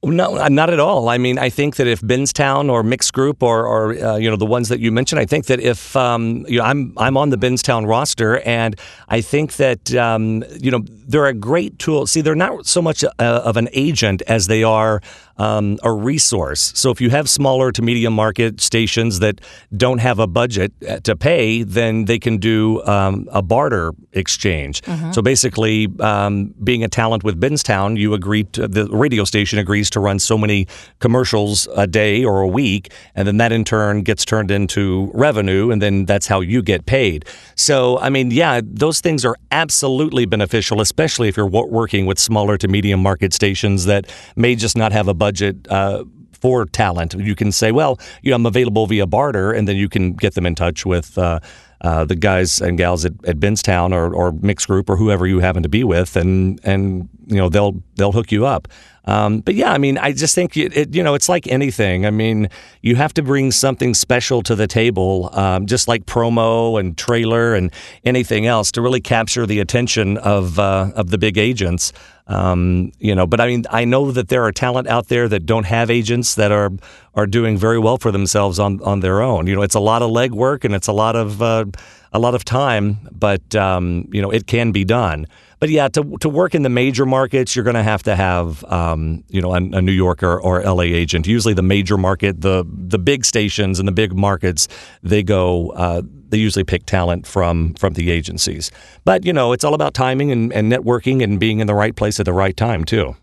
No, 0.06 0.38
uh, 0.38 0.50
not 0.50 0.70
at 0.70 0.80
all. 0.82 1.08
I 1.08 1.18
mean, 1.18 1.40
I 1.40 1.50
think 1.50 1.78
that 1.78 1.88
if 1.88 2.02
Benztown 2.02 2.70
or 2.70 2.84
Mixed 2.84 3.14
Group 3.14 3.42
or, 3.42 3.66
or 3.66 3.94
uh, 3.94 4.18
you 4.18 4.30
know 4.30 4.36
the 4.36 4.46
ones 4.46 4.68
that 4.68 4.82
you 4.82 4.92
mentioned, 4.92 5.20
I 5.20 5.26
think 5.26 5.46
that 5.46 5.62
if 5.62 5.96
um, 5.96 6.46
you 6.50 6.58
know 6.58 6.66
I'm 6.66 6.94
I'm 6.98 7.16
on 7.16 7.30
the 7.30 7.38
Benztown 7.38 7.88
roster, 7.88 8.40
and 8.40 8.78
I 9.08 9.22
think 9.22 9.54
that 9.54 9.96
um, 9.96 10.44
you 10.60 10.72
know 10.72 10.84
they're 11.08 11.28
a 11.28 11.34
great 11.34 11.80
tool. 11.80 12.06
See, 12.06 12.20
they're 12.20 12.36
not 12.36 12.66
so 12.66 12.82
much 12.82 13.04
a, 13.04 13.24
of 13.24 13.56
an 13.56 13.70
agent 13.72 14.22
as 14.28 14.48
they 14.48 14.62
are 14.62 15.02
um, 15.38 15.78
a 15.84 15.92
resource. 15.92 16.72
So 16.76 16.92
if 16.92 17.02
you 17.02 17.10
have 17.10 17.30
smaller 17.30 17.72
to 17.72 17.82
medium 17.82 18.14
market 18.14 18.62
stations 18.62 19.20
that 19.20 19.42
don't 19.76 20.00
have 20.00 20.20
a 20.20 20.28
budget 20.28 20.72
uh, 20.88 21.00
to 21.02 21.16
pay, 21.16 21.64
then 21.64 22.06
they 22.06 22.20
can 22.20 22.38
do 22.38 22.84
um, 22.86 23.28
a 23.32 23.42
barter 23.42 23.94
exchange. 24.14 24.82
So 25.12 25.22
basically, 25.22 25.88
um, 26.00 26.54
being 26.64 26.84
a 26.84 26.88
talent 26.88 27.24
with 27.24 27.40
Benztown, 27.40 27.98
you 27.98 28.14
agree 28.14 28.44
to 28.46 28.68
the 28.68 28.88
radio 28.88 29.24
station 29.24 29.60
agrees 29.60 29.90
to 29.92 30.00
run 30.00 30.20
so 30.20 30.38
many 30.38 30.68
commercials 31.00 31.68
a 31.76 31.88
day 31.88 32.24
or 32.24 32.42
a 32.42 32.48
week, 32.48 32.92
and 33.16 33.28
then 33.28 33.38
that 33.38 33.52
in 33.52 33.64
turn 33.64 34.04
gets 34.04 34.26
turned 34.26 34.52
into 34.52 35.10
revenue, 35.14 35.72
and 35.72 35.82
then 35.82 36.06
that's 36.06 36.28
how 36.28 36.42
you 36.42 36.62
get 36.62 36.86
paid. 36.86 37.26
So 37.56 38.00
I 38.00 38.10
mean, 38.10 38.32
yeah, 38.32 38.62
those 38.64 39.02
things 39.02 39.26
are 39.26 39.36
absolutely 39.52 40.26
beneficial, 40.26 40.82
especially 40.82 41.28
if 41.28 41.38
you're 41.38 41.48
working 41.48 42.06
with 42.06 42.20
smaller 42.20 42.58
to 42.58 42.68
medium 42.68 43.02
market 43.02 43.34
stations 43.34 43.86
that 43.86 44.06
may 44.36 44.56
just 44.56 44.78
not 44.78 44.92
have 44.92 45.08
a 45.08 45.14
budget. 45.26 45.56
Uh, 45.70 46.04
for 46.44 46.66
talent, 46.66 47.14
you 47.14 47.36
can 47.36 47.52
say, 47.54 47.72
"Well, 47.72 47.98
you 48.22 48.32
know, 48.32 48.36
I'm 48.36 48.46
available 48.46 48.86
via 48.86 49.08
barter," 49.08 49.54
and 49.54 49.66
then 49.66 49.78
you 49.78 49.88
can 49.88 50.14
get 50.14 50.34
them 50.36 50.46
in 50.46 50.56
touch 50.56 50.86
with 50.86 51.18
uh, 51.18 51.40
uh, 51.84 52.04
the 52.06 52.16
guys 52.16 52.62
and 52.62 52.78
gals 52.78 53.06
at, 53.06 53.14
at 53.26 53.38
Benztown 53.40 53.94
or, 53.94 54.14
or 54.14 54.34
Mixed 54.34 54.68
Group 54.68 54.90
or 54.90 54.98
whoever 54.98 55.26
you 55.26 55.40
happen 55.40 55.64
to 55.64 55.70
be 55.70 55.84
with, 55.84 56.18
and 56.18 56.60
and 56.64 57.08
you 57.28 57.38
know 57.38 57.50
they'll 57.50 57.82
they'll 57.96 58.12
hook 58.12 58.32
you 58.32 58.46
up. 58.46 58.68
Um, 59.06 59.42
but 59.42 59.56
yeah, 59.56 59.74
I 59.74 59.78
mean, 59.78 59.98
I 59.98 60.14
just 60.14 60.34
think 60.34 60.56
it, 60.56 60.76
it, 60.78 60.96
you 60.96 61.04
know 61.04 61.14
it's 61.14 61.28
like 61.28 61.48
anything. 61.48 62.06
I 62.06 62.12
mean, 62.12 62.50
you 62.82 62.96
have 62.96 63.14
to 63.16 63.22
bring 63.22 63.52
something 63.52 63.94
special 63.94 64.42
to 64.44 64.56
the 64.56 64.68
table, 64.68 65.30
um, 65.34 65.66
just 65.66 65.88
like 65.88 66.06
promo 66.06 66.80
and 66.80 66.98
trailer 66.98 67.54
and 67.54 67.72
anything 68.06 68.46
else, 68.46 68.72
to 68.74 68.82
really 68.82 69.02
capture 69.02 69.46
the 69.46 69.60
attention 69.60 70.18
of 70.18 70.58
uh, 70.58 70.92
of 70.96 71.10
the 71.10 71.18
big 71.18 71.38
agents. 71.38 71.92
Um, 72.28 72.94
you 73.00 73.14
know, 73.14 73.28
but 73.28 73.42
I 73.42 73.48
mean, 73.48 73.66
I 73.70 73.84
know 73.84 74.12
that 74.12 74.30
there 74.30 74.44
are 74.44 74.54
talent 74.54 74.88
out 74.88 75.10
there 75.10 75.28
that 75.28 75.46
don't 75.46 75.66
have 75.66 75.90
agents 75.90 76.36
that 76.36 76.54
are 76.54 76.72
are 77.16 77.28
doing 77.28 77.58
very 77.58 77.80
well 77.80 77.98
for 77.98 78.12
themselves 78.12 78.58
on 78.60 78.82
on 78.84 79.02
their 79.02 79.22
own. 79.22 79.48
You 79.48 79.56
know, 79.56 79.64
it's 79.64 79.76
a 79.76 79.82
lot 79.82 80.02
of 80.02 80.12
legwork 80.12 80.64
and 80.64 80.74
it's 80.74 80.88
a 80.88 80.94
lot 80.94 81.18
of 81.18 81.42
uh, 81.42 81.66
a 82.14 82.20
lot 82.20 82.36
of 82.36 82.46
time, 82.46 83.00
but 83.12 83.54
um, 83.56 84.08
you 84.14 84.22
know 84.22 84.32
it 84.32 84.48
can 84.48 84.72
be 84.72 84.86
done. 84.86 85.28
But 85.60 85.70
yeah, 85.70 85.88
to 85.90 86.18
to 86.20 86.30
work 86.30 86.56
in 86.56 86.64
the 86.64 86.70
major 86.70 87.06
markets, 87.06 87.56
you're 87.56 87.64
going 87.64 87.76
to 87.76 87.84
have 87.84 88.04
to 88.04 88.16
have 88.16 88.64
um, 88.66 89.24
you 89.30 89.42
know 89.42 89.54
a, 89.54 89.58
a 89.58 89.82
New 89.82 89.92
Yorker 89.92 90.40
or 90.40 90.62
LA 90.62 90.84
agent. 90.84 91.28
Usually, 91.28 91.54
the 91.54 91.62
major 91.62 91.98
market, 91.98 92.42
the 92.42 92.66
the 92.68 93.00
big 93.00 93.26
stations 93.26 93.80
and 93.80 93.88
the 93.88 93.94
big 93.94 94.14
markets, 94.14 94.68
they 95.02 95.24
go. 95.24 95.72
Uh, 95.72 96.02
they 96.30 96.40
usually 96.40 96.64
pick 96.64 96.86
talent 96.86 97.28
from 97.28 97.76
from 97.76 97.94
the 97.94 98.10
agencies. 98.10 98.72
But 99.06 99.26
you 99.26 99.34
know, 99.34 99.54
it's 99.54 99.64
all 99.64 99.74
about 99.74 99.94
timing 99.94 100.32
and, 100.32 100.52
and 100.52 100.72
networking 100.72 101.24
and 101.24 101.40
being 101.40 101.60
in 101.60 101.68
the 101.68 101.76
right 101.76 101.96
place 101.96 102.20
at 102.20 102.26
the 102.26 102.34
right 102.34 102.58
time 102.58 102.84
too. 102.84 103.16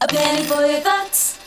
A 0.00 0.08
penny 0.08 0.42
for 0.42 0.66
your 0.66 0.80
thoughts. 0.80 1.40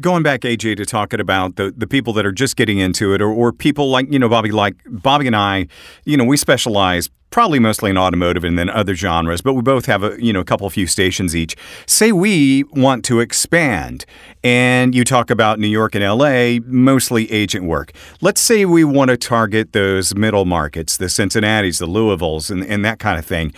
Going 0.00 0.22
back, 0.22 0.42
AJ, 0.42 0.76
to 0.76 0.84
talking 0.84 1.20
about 1.20 1.56
the, 1.56 1.72
the 1.74 1.86
people 1.86 2.12
that 2.14 2.26
are 2.26 2.32
just 2.32 2.56
getting 2.56 2.78
into 2.78 3.14
it, 3.14 3.22
or, 3.22 3.30
or 3.30 3.50
people 3.50 3.90
like, 3.90 4.12
you 4.12 4.18
know, 4.18 4.28
Bobby, 4.28 4.50
like 4.50 4.74
Bobby 4.86 5.26
and 5.26 5.34
I, 5.34 5.68
you 6.04 6.18
know, 6.18 6.24
we 6.24 6.36
specialize 6.36 7.08
probably 7.30 7.58
mostly 7.58 7.90
in 7.90 7.98
automotive 7.98 8.44
and 8.44 8.58
then 8.58 8.70
other 8.70 8.94
genres, 8.94 9.40
but 9.40 9.54
we 9.54 9.62
both 9.62 9.86
have 9.86 10.02
a, 10.02 10.16
you 10.22 10.32
know, 10.32 10.40
a 10.40 10.44
couple 10.44 10.66
of 10.66 10.72
few 10.72 10.86
stations 10.86 11.34
each. 11.34 11.56
Say 11.86 12.12
we 12.12 12.64
want 12.72 13.04
to 13.06 13.20
expand 13.20 14.06
and 14.44 14.94
you 14.94 15.04
talk 15.04 15.30
about 15.30 15.58
New 15.58 15.66
York 15.66 15.94
and 15.94 16.04
LA, 16.04 16.58
mostly 16.66 17.30
agent 17.32 17.64
work. 17.64 17.92
Let's 18.20 18.40
say 18.40 18.64
we 18.64 18.84
want 18.84 19.10
to 19.10 19.16
target 19.16 19.72
those 19.72 20.14
middle 20.14 20.44
markets, 20.44 20.96
the 20.96 21.06
Cincinnatis, 21.06 21.78
the 21.78 21.86
Louisvilles, 21.86 22.50
and, 22.50 22.64
and 22.64 22.84
that 22.84 22.98
kind 22.98 23.18
of 23.18 23.26
thing. 23.26 23.52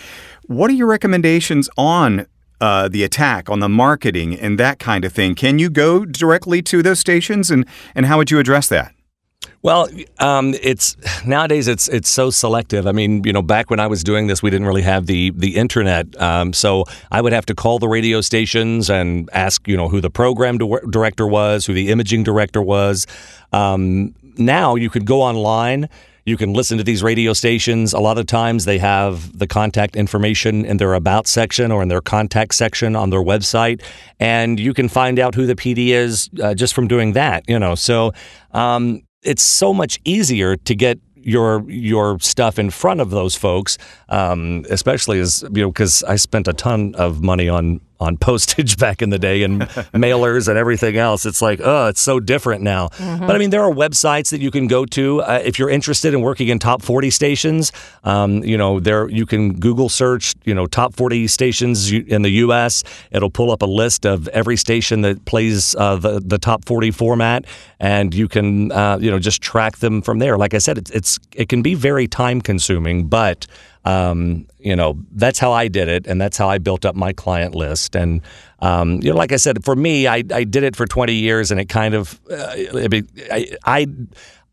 What 0.47 0.71
are 0.71 0.75
your 0.75 0.87
recommendations 0.87 1.69
on 1.77 2.27
uh, 2.61 2.89
the 2.89 3.05
attack 3.05 3.49
on 3.49 3.61
the 3.61 3.69
marketing 3.69 4.39
and 4.39 4.59
that 4.59 4.79
kind 4.79 5.05
of 5.05 5.13
thing. 5.13 5.35
Can 5.35 5.59
you 5.59 5.71
go 5.71 6.05
directly 6.05 6.63
to 6.63 6.83
those 6.83 6.99
stations, 6.99 7.51
and 7.51 7.67
and 7.95 8.07
how 8.07 8.17
would 8.19 8.31
you 8.31 8.39
address 8.39 8.69
that? 8.69 8.95
Well, 9.63 9.89
um, 10.19 10.55
it's 10.63 10.97
nowadays 11.27 11.67
it's 11.69 11.89
it's 11.89 12.09
so 12.09 12.31
selective. 12.31 12.87
I 12.87 12.93
mean, 12.93 13.25
you 13.25 13.33
know, 13.33 13.43
back 13.43 13.71
when 13.71 13.81
I 13.81 13.87
was 13.87 14.05
doing 14.05 14.29
this, 14.29 14.43
we 14.43 14.51
didn't 14.51 14.67
really 14.67 14.83
have 14.83 15.07
the 15.07 15.31
the 15.31 15.57
internet, 15.57 16.21
um, 16.21 16.53
so 16.53 16.85
I 17.11 17.21
would 17.21 17.33
have 17.33 17.47
to 17.47 17.55
call 17.55 17.79
the 17.79 17.89
radio 17.89 18.21
stations 18.21 18.89
and 18.89 19.29
ask, 19.33 19.67
you 19.67 19.77
know, 19.77 19.89
who 19.89 20.01
the 20.01 20.11
program 20.11 20.59
di- 20.59 20.81
director 20.91 21.27
was, 21.27 21.67
who 21.67 21.75
the 21.75 21.89
imaging 21.89 22.23
director 22.23 22.63
was. 22.63 23.07
Um, 23.53 24.15
now 24.37 24.77
you 24.77 24.91
could 24.91 25.05
go 25.05 25.23
online. 25.23 25.89
You 26.29 26.37
can 26.37 26.53
listen 26.53 26.77
to 26.77 26.85
these 26.85 27.03
radio 27.03 27.33
stations. 27.33 27.95
A 27.95 28.01
lot 28.01 28.19
of 28.19 28.27
times 28.27 28.67
they 28.67 28.77
have 28.79 29.37
the 29.39 29.47
contact 29.47 29.97
information 29.97 30.67
in 30.67 30.77
their 30.77 30.93
about 30.93 31.27
section 31.27 31.73
or 31.73 31.83
in 31.83 31.89
their 31.89 32.03
contact 32.03 32.55
section 32.55 32.95
on 32.95 33.09
their 33.09 33.23
website, 33.23 33.83
and 34.21 34.61
you 34.61 34.75
can 34.75 34.91
find 34.91 35.19
out 35.19 35.35
who 35.35 35.47
the 35.47 35.55
PD 35.55 35.89
is 35.89 36.29
uh, 36.43 36.55
just 36.55 36.75
from 36.75 36.87
doing 36.87 37.15
that. 37.15 37.49
You 37.49 37.59
know, 37.59 37.75
so 37.75 38.13
um, 38.53 39.03
it's 39.23 39.43
so 39.43 39.73
much 39.73 39.99
easier 40.05 40.57
to 40.57 40.75
get 40.75 40.99
your 41.17 41.65
your 41.67 42.19
stuff 42.21 42.59
in 42.59 42.69
front 42.69 43.01
of 43.01 43.09
those 43.09 43.35
folks, 43.35 43.79
um, 44.11 44.67
especially 44.69 45.21
as 45.21 45.43
you 45.55 45.63
know, 45.63 45.73
because 45.73 46.03
I 46.05 46.17
spent 46.17 46.47
a 46.47 46.53
ton 46.53 46.95
of 46.95 47.23
money 47.23 47.49
on 47.49 47.81
on 48.01 48.17
postage 48.17 48.77
back 48.79 49.03
in 49.03 49.11
the 49.11 49.19
day 49.19 49.43
and 49.43 49.63
mailers 49.93 50.49
and 50.49 50.59
everything 50.59 50.97
else. 50.97 51.27
It's 51.27 51.43
like, 51.43 51.61
oh, 51.63 51.87
it's 51.87 52.01
so 52.01 52.21
different 52.21 52.63
now. 52.63 52.89
Mm-hmm. 52.89 53.27
But 53.27 53.37
I 53.37 53.39
mean, 53.39 53.51
there 53.51 53.63
are 53.63 53.73
websites 53.73 54.31
that 54.31 54.41
you 54.41 54.51
can 54.51 54.67
go 54.67 54.85
to 54.87 55.23
uh, 55.23 55.41
if 55.45 55.59
you're 55.59 55.71
interested 55.71 56.15
in 56.15 56.21
working 56.21 56.49
in 56.49 56.59
top 56.59 56.83
40 56.83 57.11
stations. 57.11 57.73
Um, 58.05 58.45
you 58.45 58.57
know, 58.57 58.81
there 58.81 59.09
you 59.09 59.27
can 59.27 59.59
Google 59.59 59.89
search, 59.89 60.35
you 60.45 60.55
know, 60.55 60.67
top 60.67 60.95
40 60.95 61.27
stations 61.27 61.91
in 61.93 62.23
the 62.23 62.31
U.S. 62.31 62.85
It'll 63.11 63.31
pull 63.31 63.51
up 63.51 63.63
a 63.63 63.67
list 63.67 64.07
of 64.07 64.29
every 64.29 64.57
station 64.57 65.03
that 65.03 65.25
plays 65.25 65.75
uh, 65.75 65.97
the 65.97 66.21
the 66.21 66.39
top 66.39 66.65
40 66.67 66.91
format, 66.91 67.45
and 67.81 68.15
you 68.15 68.29
can 68.29 68.73
uh, 68.73 68.99
you 69.01 69.11
know 69.11 69.19
just 69.19 69.43
track 69.43 69.79
them 69.79 70.03
from 70.03 70.19
there. 70.19 70.39
Like 70.39 70.55
I 70.55 70.59
said, 70.59 70.79
it's, 70.79 70.91
it's 70.91 71.19
it 71.35 71.49
can 71.49 71.63
be 71.63 71.75
very 71.75 72.07
time 72.07 72.41
consuming, 72.41 73.07
but 73.07 73.47
um, 73.89 74.47
you 74.59 74.77
know, 74.77 74.99
that's 75.13 75.39
how 75.39 75.53
I 75.53 75.69
did 75.69 75.89
it, 75.89 76.07
and 76.07 76.21
that's 76.21 76.37
how 76.37 76.49
I 76.49 76.59
built 76.59 76.85
up 76.85 76.95
my 76.95 77.15
client 77.15 77.55
list. 77.55 77.97
And 77.97 78.21
um, 78.61 79.01
you 79.03 79.11
know, 79.11 79.17
like 79.17 79.33
I 79.33 79.37
said, 79.37 79.65
for 79.65 79.75
me, 79.75 80.07
I, 80.07 80.23
I 80.31 80.45
did 80.45 80.63
it 80.63 80.77
for 80.77 80.87
20 80.87 81.15
years, 81.15 81.51
and 81.51 81.59
it 81.59 81.71
kind 81.71 81.95
of, 81.95 82.21
uh, 82.31 82.55
I, 83.31 83.47
I 83.65 83.87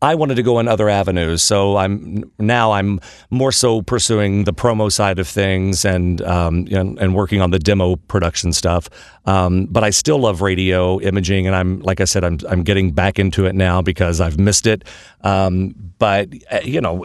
I 0.00 0.14
wanted 0.14 0.36
to 0.36 0.42
go 0.42 0.58
in 0.58 0.68
other 0.68 0.88
avenues. 0.88 1.42
So 1.42 1.76
I'm 1.76 2.24
now 2.38 2.72
I'm 2.72 2.98
more 3.28 3.52
so 3.52 3.82
pursuing 3.82 4.44
the 4.44 4.54
promo 4.54 4.90
side 4.90 5.18
of 5.18 5.28
things 5.28 5.84
and 5.84 6.22
um, 6.22 6.66
and, 6.70 6.98
and, 6.98 7.14
working 7.14 7.42
on 7.42 7.50
the 7.50 7.58
demo 7.58 7.96
production 7.96 8.54
stuff. 8.54 8.88
Um, 9.26 9.66
but 9.66 9.84
I 9.84 9.90
still 9.90 10.18
love 10.18 10.40
radio 10.40 10.98
imaging, 11.00 11.46
and 11.46 11.54
I'm 11.54 11.80
like 11.80 12.00
I 12.00 12.04
said, 12.04 12.24
I'm 12.24 12.38
I'm 12.48 12.62
getting 12.62 12.92
back 12.92 13.18
into 13.18 13.44
it 13.44 13.54
now 13.54 13.82
because 13.82 14.18
I've 14.18 14.38
missed 14.38 14.66
it. 14.66 14.84
Um, 15.20 15.74
but 15.98 16.30
uh, 16.50 16.60
you 16.64 16.80
know. 16.80 17.04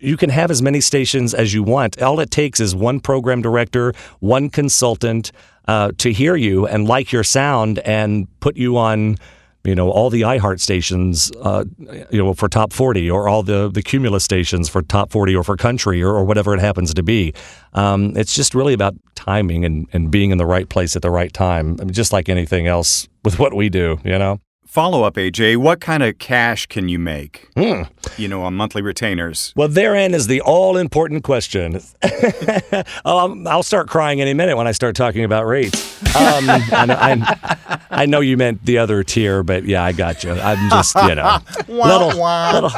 You 0.00 0.16
can 0.16 0.30
have 0.30 0.50
as 0.50 0.62
many 0.62 0.80
stations 0.80 1.34
as 1.34 1.54
you 1.54 1.62
want. 1.62 2.00
All 2.02 2.20
it 2.20 2.30
takes 2.30 2.60
is 2.60 2.74
one 2.74 3.00
program 3.00 3.42
director, 3.42 3.92
one 4.20 4.50
consultant 4.50 5.32
uh, 5.68 5.92
to 5.98 6.12
hear 6.12 6.36
you 6.36 6.66
and 6.66 6.88
like 6.88 7.12
your 7.12 7.24
sound 7.24 7.78
and 7.80 8.26
put 8.40 8.56
you 8.56 8.76
on, 8.76 9.16
you 9.62 9.74
know, 9.74 9.90
all 9.90 10.10
the 10.10 10.22
iHeart 10.22 10.58
stations, 10.60 11.30
uh, 11.42 11.64
you 12.10 12.22
know, 12.22 12.32
for 12.32 12.48
top 12.48 12.72
40 12.72 13.10
or 13.10 13.28
all 13.28 13.42
the, 13.42 13.68
the 13.68 13.82
Cumulus 13.82 14.24
stations 14.24 14.68
for 14.68 14.82
top 14.82 15.12
40 15.12 15.36
or 15.36 15.44
for 15.44 15.56
country 15.56 16.02
or, 16.02 16.14
or 16.14 16.24
whatever 16.24 16.54
it 16.54 16.60
happens 16.60 16.94
to 16.94 17.02
be. 17.02 17.34
Um, 17.74 18.16
it's 18.16 18.34
just 18.34 18.54
really 18.54 18.72
about 18.72 18.94
timing 19.14 19.64
and, 19.64 19.86
and 19.92 20.10
being 20.10 20.30
in 20.30 20.38
the 20.38 20.46
right 20.46 20.68
place 20.68 20.96
at 20.96 21.02
the 21.02 21.10
right 21.10 21.32
time. 21.32 21.76
I 21.80 21.84
mean, 21.84 21.92
just 21.92 22.12
like 22.12 22.28
anything 22.28 22.66
else 22.66 23.08
with 23.24 23.38
what 23.38 23.54
we 23.54 23.68
do, 23.68 23.98
you 24.02 24.18
know? 24.18 24.40
Follow 24.70 25.02
up, 25.02 25.16
AJ. 25.16 25.56
What 25.56 25.80
kind 25.80 26.00
of 26.00 26.18
cash 26.18 26.66
can 26.66 26.88
you 26.88 27.00
make? 27.00 27.48
Mm. 27.56 27.90
You 28.16 28.28
know, 28.28 28.44
on 28.44 28.54
monthly 28.54 28.82
retainers. 28.82 29.52
Well, 29.56 29.66
therein 29.66 30.14
is 30.14 30.28
the 30.28 30.40
all 30.42 30.76
important 30.76 31.24
question. 31.24 31.74
um, 33.04 33.48
I'll 33.48 33.64
start 33.64 33.88
crying 33.88 34.20
any 34.20 34.32
minute 34.32 34.56
when 34.56 34.68
I 34.68 34.70
start 34.70 34.94
talking 34.94 35.24
about 35.24 35.44
rates. 35.48 36.00
Um, 36.14 36.48
I, 36.48 36.62
I, 36.70 37.80
I, 37.90 38.06
know 38.06 38.20
you 38.20 38.36
meant 38.36 38.64
the 38.64 38.78
other 38.78 39.02
tier, 39.02 39.42
but 39.42 39.64
yeah, 39.64 39.82
I 39.82 39.90
got 39.90 40.22
you. 40.22 40.30
I'm 40.30 40.70
just, 40.70 40.94
you 40.94 41.16
know, 41.16 41.38
little, 41.68 42.10
little, 42.10 42.70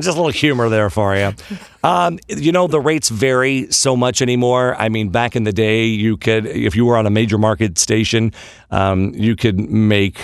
just 0.00 0.16
a 0.16 0.22
little 0.22 0.30
humor 0.30 0.70
there 0.70 0.88
for 0.88 1.14
you. 1.14 1.34
Um, 1.84 2.18
you 2.28 2.50
know, 2.50 2.66
the 2.66 2.80
rates 2.80 3.10
vary 3.10 3.70
so 3.70 3.94
much 3.94 4.22
anymore. 4.22 4.74
I 4.76 4.88
mean, 4.88 5.10
back 5.10 5.36
in 5.36 5.44
the 5.44 5.52
day, 5.52 5.84
you 5.84 6.16
could, 6.16 6.46
if 6.46 6.74
you 6.74 6.86
were 6.86 6.96
on 6.96 7.04
a 7.04 7.10
major 7.10 7.36
market 7.36 7.76
station, 7.76 8.32
um, 8.70 9.12
you 9.14 9.36
could 9.36 9.58
make 9.58 10.18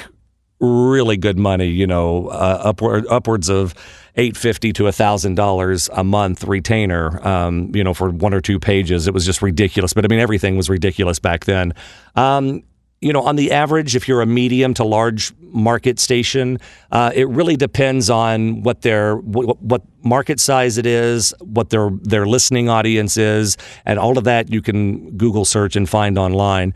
really 0.64 1.16
good 1.16 1.38
money, 1.38 1.68
you 1.68 1.86
know, 1.86 2.28
uh, 2.28 2.60
upward 2.64 3.06
upwards 3.08 3.48
of 3.48 3.74
eight 4.16 4.36
fifty 4.36 4.72
to 4.72 4.90
thousand 4.92 5.34
dollars 5.34 5.88
a 5.92 6.04
month 6.04 6.44
retainer, 6.44 7.26
um, 7.26 7.70
you 7.74 7.84
know, 7.84 7.94
for 7.94 8.10
one 8.10 8.34
or 8.34 8.40
two 8.40 8.58
pages. 8.58 9.06
It 9.06 9.14
was 9.14 9.26
just 9.26 9.42
ridiculous. 9.42 9.92
But 9.92 10.04
I 10.04 10.08
mean, 10.08 10.20
everything 10.20 10.56
was 10.56 10.70
ridiculous 10.70 11.18
back 11.18 11.44
then. 11.44 11.74
Um, 12.14 12.62
you 13.00 13.12
know, 13.12 13.22
on 13.22 13.36
the 13.36 13.52
average, 13.52 13.94
if 13.94 14.08
you're 14.08 14.22
a 14.22 14.26
medium 14.26 14.72
to 14.74 14.84
large 14.84 15.34
market 15.40 16.00
station, 16.00 16.58
uh, 16.90 17.12
it 17.14 17.28
really 17.28 17.54
depends 17.54 18.08
on 18.08 18.62
what 18.62 18.80
their 18.80 19.16
what, 19.16 19.60
what, 19.60 19.82
market 20.02 20.40
size 20.40 20.78
it 20.78 20.86
is, 20.86 21.34
what 21.40 21.68
their 21.68 21.90
their 22.02 22.24
listening 22.24 22.70
audience 22.70 23.18
is, 23.18 23.58
and 23.84 23.98
all 23.98 24.16
of 24.16 24.24
that 24.24 24.50
you 24.50 24.62
can 24.62 25.16
Google 25.18 25.44
search 25.44 25.76
and 25.76 25.88
find 25.88 26.18
online 26.18 26.72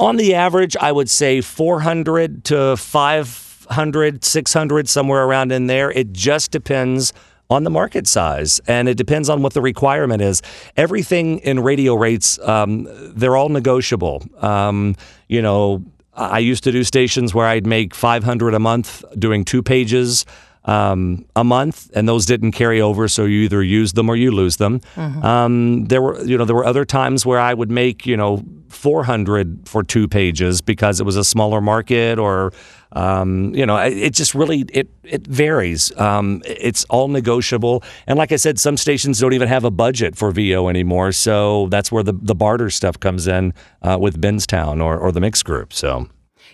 on 0.00 0.16
the 0.16 0.34
average, 0.34 0.76
I 0.78 0.90
would 0.90 1.10
say 1.10 1.42
400 1.42 2.44
to 2.46 2.76
500, 2.76 4.24
600, 4.24 4.88
somewhere 4.88 5.24
around 5.24 5.52
in 5.52 5.66
there. 5.66 5.90
It 5.90 6.12
just 6.12 6.50
depends 6.50 7.12
on 7.50 7.64
the 7.64 7.70
market 7.70 8.06
size 8.06 8.60
and 8.66 8.88
it 8.88 8.96
depends 8.96 9.28
on 9.28 9.42
what 9.42 9.52
the 9.52 9.60
requirement 9.60 10.22
is. 10.22 10.40
Everything 10.76 11.38
in 11.40 11.60
radio 11.60 11.94
rates, 11.94 12.38
um, 12.40 12.88
they're 13.14 13.36
all 13.36 13.50
negotiable. 13.50 14.24
Um, 14.38 14.96
you 15.28 15.42
know, 15.42 15.84
I 16.14 16.38
used 16.38 16.64
to 16.64 16.72
do 16.72 16.82
stations 16.82 17.34
where 17.34 17.46
I'd 17.46 17.66
make 17.66 17.94
500 17.94 18.54
a 18.54 18.58
month 18.58 19.04
doing 19.18 19.44
two 19.44 19.62
pages 19.62 20.24
um, 20.70 21.26
a 21.34 21.42
month, 21.42 21.90
and 21.94 22.08
those 22.08 22.26
didn't 22.26 22.52
carry 22.52 22.80
over. 22.80 23.08
So 23.08 23.24
you 23.24 23.40
either 23.40 23.60
use 23.60 23.94
them 23.94 24.08
or 24.08 24.14
you 24.14 24.30
lose 24.30 24.58
them. 24.58 24.78
Mm-hmm. 24.94 25.24
Um, 25.24 25.84
there 25.86 26.00
were, 26.00 26.22
you 26.22 26.38
know, 26.38 26.44
there 26.44 26.54
were 26.54 26.64
other 26.64 26.84
times 26.84 27.26
where 27.26 27.40
I 27.40 27.52
would 27.52 27.72
make, 27.72 28.06
you 28.06 28.16
know, 28.16 28.44
400 28.68 29.68
for 29.68 29.82
two 29.82 30.06
pages 30.06 30.60
because 30.60 31.00
it 31.00 31.04
was 31.04 31.16
a 31.16 31.24
smaller 31.24 31.60
market, 31.60 32.20
or, 32.20 32.52
um, 32.92 33.52
you 33.52 33.66
know, 33.66 33.78
it 33.78 34.10
just 34.10 34.32
really 34.32 34.64
it 34.72 34.88
it 35.02 35.26
varies. 35.26 35.90
Um, 35.98 36.40
it's 36.46 36.84
all 36.84 37.08
negotiable, 37.08 37.82
and 38.06 38.16
like 38.16 38.30
I 38.30 38.36
said, 38.36 38.60
some 38.60 38.76
stations 38.76 39.18
don't 39.18 39.32
even 39.32 39.48
have 39.48 39.64
a 39.64 39.72
budget 39.72 40.14
for 40.16 40.30
VO 40.30 40.68
anymore. 40.68 41.10
So 41.10 41.66
that's 41.70 41.90
where 41.90 42.04
the 42.04 42.12
the 42.12 42.36
barter 42.36 42.70
stuff 42.70 43.00
comes 43.00 43.26
in 43.26 43.54
uh, 43.82 43.98
with 44.00 44.20
Benztown 44.20 44.80
or 44.80 44.96
or 44.96 45.10
the 45.10 45.20
mix 45.20 45.42
group. 45.42 45.72
So. 45.72 46.08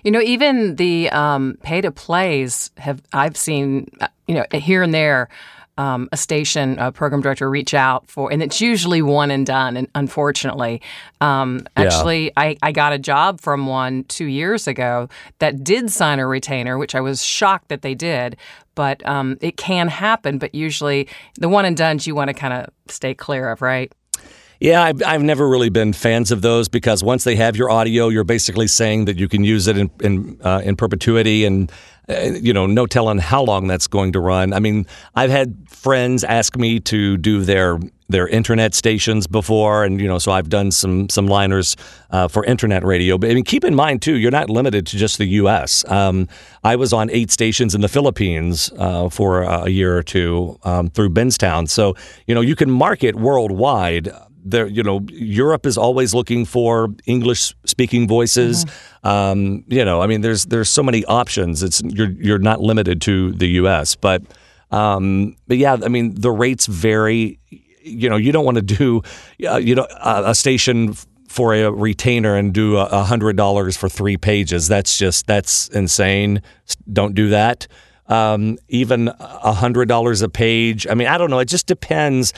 You 0.06 0.12
know, 0.12 0.22
even 0.22 0.76
the 0.76 1.10
um, 1.10 1.58
pay 1.64 1.80
to 1.80 1.90
plays 1.90 2.70
have 2.76 3.02
I've 3.12 3.36
seen, 3.36 3.88
uh, 4.00 4.06
you 4.28 4.36
know, 4.36 4.46
here 4.52 4.82
and 4.84 4.94
there. 4.94 5.28
um, 5.78 6.08
a 6.10 6.16
station 6.16 6.78
a 6.78 6.90
program 6.90 7.20
director 7.20 7.50
reach 7.50 7.74
out 7.74 8.08
for, 8.08 8.32
and 8.32 8.42
it's 8.42 8.60
usually 8.60 9.02
one 9.02 9.30
and 9.30 9.44
done. 9.44 9.76
And 9.76 9.88
unfortunately, 9.94 10.80
um, 11.20 11.66
Yeah. 11.76 11.84
actually, 11.84 12.32
I, 12.36 12.56
I 12.62 12.72
got 12.72 12.92
a 12.92 12.98
job 12.98 13.40
from 13.40 13.66
one 13.66 14.04
two 14.04 14.24
years 14.26 14.66
ago 14.66 15.08
that 15.38 15.62
did 15.62 15.90
sign 15.90 16.18
a 16.18 16.26
retainer, 16.26 16.78
which 16.78 16.94
I 16.94 17.00
was 17.00 17.22
shocked 17.22 17.68
that 17.68 17.82
they 17.82 17.94
did. 17.94 18.36
But 18.74 19.06
um, 19.06 19.36
it 19.40 19.56
can 19.56 19.88
happen. 19.88 20.38
But 20.38 20.54
usually, 20.54 21.08
the 21.34 21.48
one 21.48 21.64
and 21.64 21.76
done's 21.76 22.06
you 22.06 22.14
want 22.14 22.28
to 22.28 22.34
kind 22.34 22.54
of 22.54 22.70
stay 22.88 23.14
clear 23.14 23.50
of, 23.50 23.60
right? 23.60 23.92
Yeah, 24.60 24.82
I've, 24.82 25.02
I've 25.02 25.22
never 25.22 25.48
really 25.48 25.68
been 25.68 25.92
fans 25.92 26.32
of 26.32 26.40
those 26.40 26.68
because 26.68 27.04
once 27.04 27.24
they 27.24 27.36
have 27.36 27.56
your 27.56 27.70
audio, 27.70 28.08
you're 28.08 28.24
basically 28.24 28.66
saying 28.66 29.04
that 29.04 29.18
you 29.18 29.28
can 29.28 29.44
use 29.44 29.66
it 29.66 29.76
in 29.76 29.90
in, 30.00 30.40
uh, 30.42 30.62
in 30.64 30.76
perpetuity, 30.76 31.44
and 31.44 31.70
uh, 32.08 32.30
you 32.40 32.52
know, 32.52 32.66
no 32.66 32.86
telling 32.86 33.18
how 33.18 33.42
long 33.42 33.66
that's 33.66 33.86
going 33.86 34.12
to 34.12 34.20
run. 34.20 34.52
I 34.52 34.60
mean, 34.60 34.86
I've 35.14 35.30
had 35.30 35.56
friends 35.68 36.24
ask 36.24 36.56
me 36.56 36.80
to 36.80 37.16
do 37.16 37.42
their 37.42 37.78
their 38.08 38.28
internet 38.28 38.72
stations 38.72 39.26
before, 39.26 39.84
and 39.84 40.00
you 40.00 40.06
know, 40.06 40.18
so 40.18 40.32
I've 40.32 40.48
done 40.48 40.70
some 40.70 41.08
some 41.10 41.26
liners 41.26 41.76
uh, 42.10 42.28
for 42.28 42.44
internet 42.44 42.84
radio. 42.84 43.18
But 43.18 43.30
I 43.30 43.34
mean, 43.34 43.44
keep 43.44 43.64
in 43.64 43.74
mind 43.74 44.00
too, 44.00 44.16
you're 44.16 44.30
not 44.30 44.48
limited 44.48 44.86
to 44.86 44.96
just 44.96 45.18
the 45.18 45.26
U.S. 45.26 45.84
Um, 45.90 46.28
I 46.64 46.76
was 46.76 46.92
on 46.92 47.10
eight 47.10 47.30
stations 47.30 47.74
in 47.74 47.82
the 47.82 47.88
Philippines 47.88 48.70
uh, 48.78 49.08
for 49.10 49.42
a 49.42 49.68
year 49.68 49.96
or 49.96 50.02
two 50.02 50.58
um, 50.62 50.88
through 50.88 51.10
Benztown, 51.10 51.68
so 51.68 51.94
you 52.26 52.34
know, 52.34 52.40
you 52.40 52.54
can 52.56 52.70
market 52.70 53.16
worldwide 53.16 54.10
there 54.50 54.66
you 54.66 54.82
know 54.82 55.00
Europe 55.10 55.66
is 55.66 55.76
always 55.76 56.14
looking 56.14 56.44
for 56.44 56.88
English 57.06 57.54
speaking 57.64 58.06
voices. 58.06 58.64
Um, 59.02 59.64
you 59.68 59.84
know 59.84 60.00
I 60.00 60.06
mean 60.06 60.20
there's 60.20 60.46
there's 60.46 60.68
so 60.68 60.82
many 60.82 61.04
options. 61.04 61.62
It's 61.62 61.82
you're 61.82 62.10
you're 62.10 62.38
not 62.38 62.60
limited 62.60 63.00
to 63.02 63.32
the 63.32 63.48
US 63.60 63.96
but 63.96 64.22
um, 64.70 65.36
but 65.46 65.58
yeah 65.58 65.76
I 65.84 65.88
mean 65.88 66.14
the 66.14 66.30
rates 66.30 66.66
vary. 66.66 67.38
You 67.82 68.08
know 68.08 68.16
you 68.16 68.32
don't 68.32 68.44
want 68.44 68.56
to 68.56 68.62
do 68.62 69.02
uh, 69.48 69.56
you 69.56 69.74
know 69.74 69.86
a, 70.02 70.30
a 70.30 70.34
station 70.34 70.94
for 71.28 71.52
a 71.54 71.70
retainer 71.70 72.36
and 72.36 72.54
do 72.54 72.76
a 72.76 72.84
a 72.86 73.02
hundred 73.02 73.36
dollars 73.36 73.76
for 73.76 73.88
three 73.88 74.16
pages. 74.16 74.68
That's 74.68 74.96
just 74.96 75.26
that's 75.26 75.68
insane. 75.68 76.42
Don't 76.92 77.14
do 77.14 77.30
that. 77.30 77.66
Um, 78.08 78.58
even 78.68 79.08
a 79.18 79.52
hundred 79.52 79.88
dollars 79.88 80.22
a 80.22 80.28
page. 80.28 80.86
I 80.86 80.94
mean 80.94 81.08
I 81.08 81.18
don't 81.18 81.30
know. 81.30 81.40
It 81.40 81.48
just 81.48 81.66
depends 81.66 82.32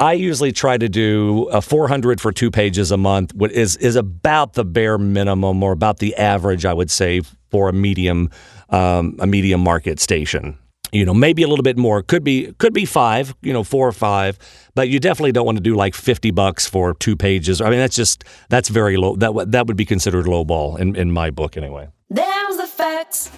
I 0.00 0.14
usually 0.14 0.50
try 0.50 0.78
to 0.78 0.88
do 0.88 1.44
a 1.52 1.60
400 1.60 2.20
for 2.22 2.32
two 2.32 2.50
pages 2.50 2.90
a 2.90 2.96
month, 2.96 3.34
what 3.34 3.52
is 3.52 3.76
is 3.76 3.96
about 3.96 4.54
the 4.54 4.64
bare 4.64 4.96
minimum 4.98 5.62
or 5.62 5.72
about 5.72 5.98
the 5.98 6.16
average, 6.16 6.64
I 6.64 6.72
would 6.72 6.90
say, 6.90 7.20
for 7.50 7.68
a 7.68 7.72
medium 7.72 8.30
um, 8.70 9.16
a 9.20 9.26
medium 9.26 9.60
market 9.60 10.00
station. 10.00 10.56
You 10.92 11.04
know, 11.04 11.14
maybe 11.14 11.42
a 11.44 11.48
little 11.48 11.62
bit 11.62 11.76
more. 11.76 12.02
Could 12.02 12.24
be 12.24 12.52
could 12.58 12.72
be 12.72 12.84
five. 12.86 13.34
You 13.42 13.52
know, 13.52 13.62
four 13.62 13.86
or 13.86 13.92
five. 13.92 14.38
But 14.74 14.88
you 14.88 14.98
definitely 14.98 15.32
don't 15.32 15.44
want 15.46 15.58
to 15.58 15.62
do 15.62 15.74
like 15.76 15.94
50 15.94 16.30
bucks 16.30 16.66
for 16.66 16.94
two 16.94 17.14
pages. 17.16 17.60
I 17.60 17.68
mean, 17.68 17.78
that's 17.78 17.94
just 17.94 18.24
that's 18.48 18.68
very 18.70 18.96
low. 18.96 19.16
That 19.16 19.34
would- 19.34 19.52
that 19.52 19.66
would 19.66 19.76
be 19.76 19.84
considered 19.84 20.26
low 20.26 20.44
ball 20.44 20.76
in 20.76 20.96
in 20.96 21.12
my 21.12 21.30
book 21.30 21.56
anyway. 21.56 21.88
There's 22.08 22.56
the 22.56 22.66
facts. 22.66 23.30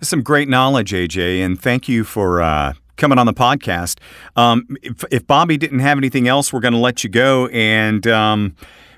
Some 0.00 0.22
great 0.22 0.48
knowledge, 0.48 0.92
AJ, 0.92 1.44
and 1.44 1.60
thank 1.60 1.88
you 1.88 2.04
for 2.04 2.40
uh, 2.40 2.74
coming 2.96 3.18
on 3.18 3.26
the 3.26 3.34
podcast. 3.34 3.98
Um, 4.36 4.66
if, 4.82 5.04
if 5.10 5.26
Bobby 5.26 5.56
didn't 5.56 5.80
have 5.80 5.98
anything 5.98 6.28
else, 6.28 6.52
we're 6.52 6.60
going 6.60 6.74
to 6.74 6.78
let 6.80 7.04
you 7.04 7.10
go, 7.10 7.46
and 7.48 8.06
um, 8.06 8.56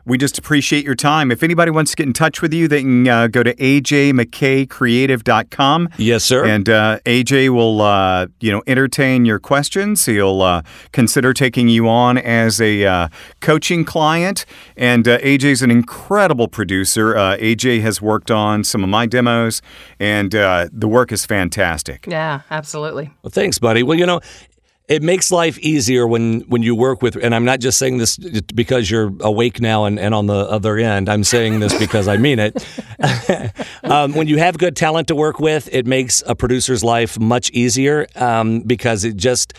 we 0.08 0.18
just 0.18 0.38
appreciate 0.38 0.84
your 0.84 0.94
time. 0.94 1.30
If 1.30 1.42
anybody 1.42 1.70
wants 1.70 1.90
to 1.92 1.96
get 1.96 2.06
in 2.06 2.14
touch 2.14 2.40
with 2.40 2.54
you, 2.54 2.66
they 2.66 2.80
can 2.80 3.06
uh, 3.06 3.26
go 3.26 3.42
to 3.42 3.54
ajmckcreative.com. 3.54 5.88
Yes, 5.98 6.24
sir. 6.24 6.46
And 6.46 6.66
uh, 6.68 7.00
AJ 7.04 7.50
will, 7.50 7.82
uh, 7.82 8.28
you 8.40 8.50
know, 8.50 8.62
entertain 8.66 9.26
your 9.26 9.38
questions. 9.38 10.06
He'll 10.06 10.40
uh, 10.40 10.62
consider 10.92 11.34
taking 11.34 11.68
you 11.68 11.86
on 11.88 12.16
as 12.16 12.58
a 12.60 12.86
uh, 12.86 13.08
coaching 13.40 13.84
client. 13.84 14.46
And 14.76 15.06
uh, 15.06 15.18
AJ's 15.18 15.60
an 15.60 15.70
incredible 15.70 16.48
producer. 16.48 17.14
Uh, 17.16 17.36
AJ 17.36 17.82
has 17.82 18.00
worked 18.00 18.30
on 18.30 18.64
some 18.64 18.82
of 18.82 18.88
my 18.88 19.04
demos, 19.04 19.60
and 20.00 20.34
uh, 20.34 20.68
the 20.72 20.88
work 20.88 21.12
is 21.12 21.26
fantastic. 21.26 22.06
Yeah, 22.06 22.40
absolutely. 22.50 23.10
Well, 23.22 23.30
thanks, 23.30 23.58
buddy. 23.58 23.82
Well, 23.82 23.98
you 23.98 24.06
know, 24.06 24.22
it 24.88 25.02
makes 25.02 25.30
life 25.30 25.58
easier 25.58 26.06
when 26.06 26.40
when 26.42 26.62
you 26.62 26.74
work 26.74 27.02
with, 27.02 27.14
and 27.16 27.34
I'm 27.34 27.44
not 27.44 27.60
just 27.60 27.78
saying 27.78 27.98
this 27.98 28.16
because 28.16 28.90
you're 28.90 29.12
awake 29.20 29.60
now 29.60 29.84
and, 29.84 30.00
and 30.00 30.14
on 30.14 30.26
the 30.26 30.34
other 30.34 30.78
end. 30.78 31.10
I'm 31.10 31.24
saying 31.24 31.60
this 31.60 31.78
because 31.78 32.08
I 32.08 32.16
mean 32.16 32.38
it. 32.38 32.66
um, 33.84 34.14
when 34.14 34.26
you 34.26 34.38
have 34.38 34.56
good 34.56 34.74
talent 34.74 35.08
to 35.08 35.14
work 35.14 35.38
with, 35.38 35.68
it 35.72 35.86
makes 35.86 36.22
a 36.26 36.34
producer's 36.34 36.82
life 36.82 37.18
much 37.20 37.50
easier 37.50 38.06
um, 38.16 38.60
because 38.62 39.04
it 39.04 39.16
just. 39.16 39.52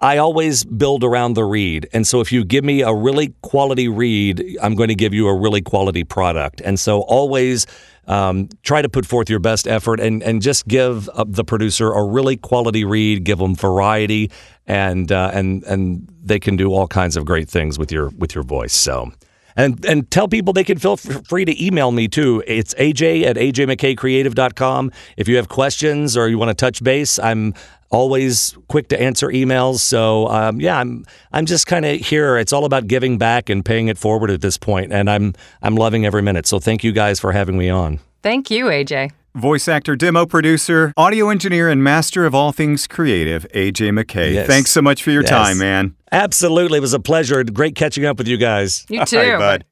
I 0.00 0.18
always 0.18 0.64
build 0.64 1.02
around 1.02 1.32
the 1.32 1.44
read. 1.44 1.88
And 1.94 2.06
so 2.06 2.20
if 2.20 2.30
you 2.30 2.44
give 2.44 2.62
me 2.62 2.82
a 2.82 2.92
really 2.92 3.32
quality 3.40 3.88
read, 3.88 4.58
I'm 4.60 4.74
going 4.74 4.88
to 4.88 4.94
give 4.94 5.14
you 5.14 5.28
a 5.28 5.34
really 5.34 5.62
quality 5.62 6.04
product. 6.04 6.60
And 6.60 6.78
so 6.78 7.00
always 7.02 7.66
um, 8.06 8.48
try 8.62 8.82
to 8.82 8.88
put 8.88 9.06
forth 9.06 9.30
your 9.30 9.38
best 9.38 9.66
effort 9.66 10.00
and, 10.00 10.22
and 10.22 10.42
just 10.42 10.66
give 10.68 11.08
uh, 11.10 11.24
the 11.26 11.44
producer 11.44 11.92
a 11.92 12.04
really 12.04 12.36
quality 12.36 12.84
read, 12.84 13.24
give 13.24 13.38
them 13.38 13.54
variety, 13.54 14.30
and, 14.66 15.10
uh, 15.10 15.30
and, 15.32 15.62
and 15.64 16.08
they 16.22 16.38
can 16.38 16.56
do 16.56 16.72
all 16.72 16.86
kinds 16.86 17.16
of 17.16 17.24
great 17.24 17.48
things 17.48 17.78
with 17.78 17.92
your, 17.92 18.08
with 18.10 18.34
your 18.34 18.44
voice. 18.44 18.74
So. 18.74 19.12
And 19.56 19.84
and 19.84 20.10
tell 20.10 20.28
people 20.28 20.52
they 20.52 20.64
can 20.64 20.78
feel 20.78 20.96
free 20.96 21.44
to 21.44 21.64
email 21.64 21.92
me 21.92 22.08
too. 22.08 22.42
It's 22.46 22.74
aj 22.74 23.24
at 23.24 23.36
ajmckcreative.com. 23.36 24.92
If 25.16 25.28
you 25.28 25.36
have 25.36 25.48
questions 25.48 26.16
or 26.16 26.28
you 26.28 26.38
want 26.38 26.50
to 26.50 26.54
touch 26.54 26.82
base, 26.82 27.18
I'm 27.18 27.54
always 27.90 28.56
quick 28.68 28.88
to 28.88 29.00
answer 29.00 29.28
emails. 29.28 29.78
So 29.78 30.28
um, 30.28 30.60
yeah, 30.60 30.78
I'm 30.78 31.04
I'm 31.32 31.46
just 31.46 31.66
kind 31.66 31.84
of 31.84 32.00
here. 32.00 32.36
It's 32.36 32.52
all 32.52 32.64
about 32.64 32.86
giving 32.86 33.18
back 33.18 33.48
and 33.48 33.64
paying 33.64 33.88
it 33.88 33.98
forward 33.98 34.30
at 34.30 34.40
this 34.40 34.58
point, 34.58 34.92
and 34.92 35.08
I'm 35.08 35.34
I'm 35.62 35.76
loving 35.76 36.04
every 36.04 36.22
minute. 36.22 36.46
So 36.46 36.58
thank 36.58 36.84
you 36.84 36.92
guys 36.92 37.20
for 37.20 37.32
having 37.32 37.56
me 37.56 37.70
on. 37.70 38.00
Thank 38.22 38.50
you, 38.50 38.66
AJ. 38.66 39.10
Voice 39.36 39.66
actor, 39.66 39.96
demo 39.96 40.26
producer, 40.26 40.92
audio 40.96 41.28
engineer, 41.28 41.68
and 41.68 41.82
master 41.82 42.24
of 42.24 42.36
all 42.36 42.52
things 42.52 42.86
creative, 42.86 43.44
AJ 43.52 43.90
McKay. 43.90 44.34
Yes. 44.34 44.46
Thanks 44.46 44.70
so 44.70 44.80
much 44.80 45.02
for 45.02 45.10
your 45.10 45.22
Yes. 45.22 45.30
time, 45.30 45.58
man. 45.58 45.96
Absolutely, 46.12 46.78
it 46.78 46.80
was 46.80 46.92
a 46.92 47.00
pleasure. 47.00 47.42
Great 47.42 47.74
catching 47.74 48.04
up 48.04 48.16
with 48.16 48.28
you 48.28 48.36
guys. 48.36 48.86
You 48.88 49.04
too. 49.04 49.16
right, 49.18 49.36
bud. 49.36 49.64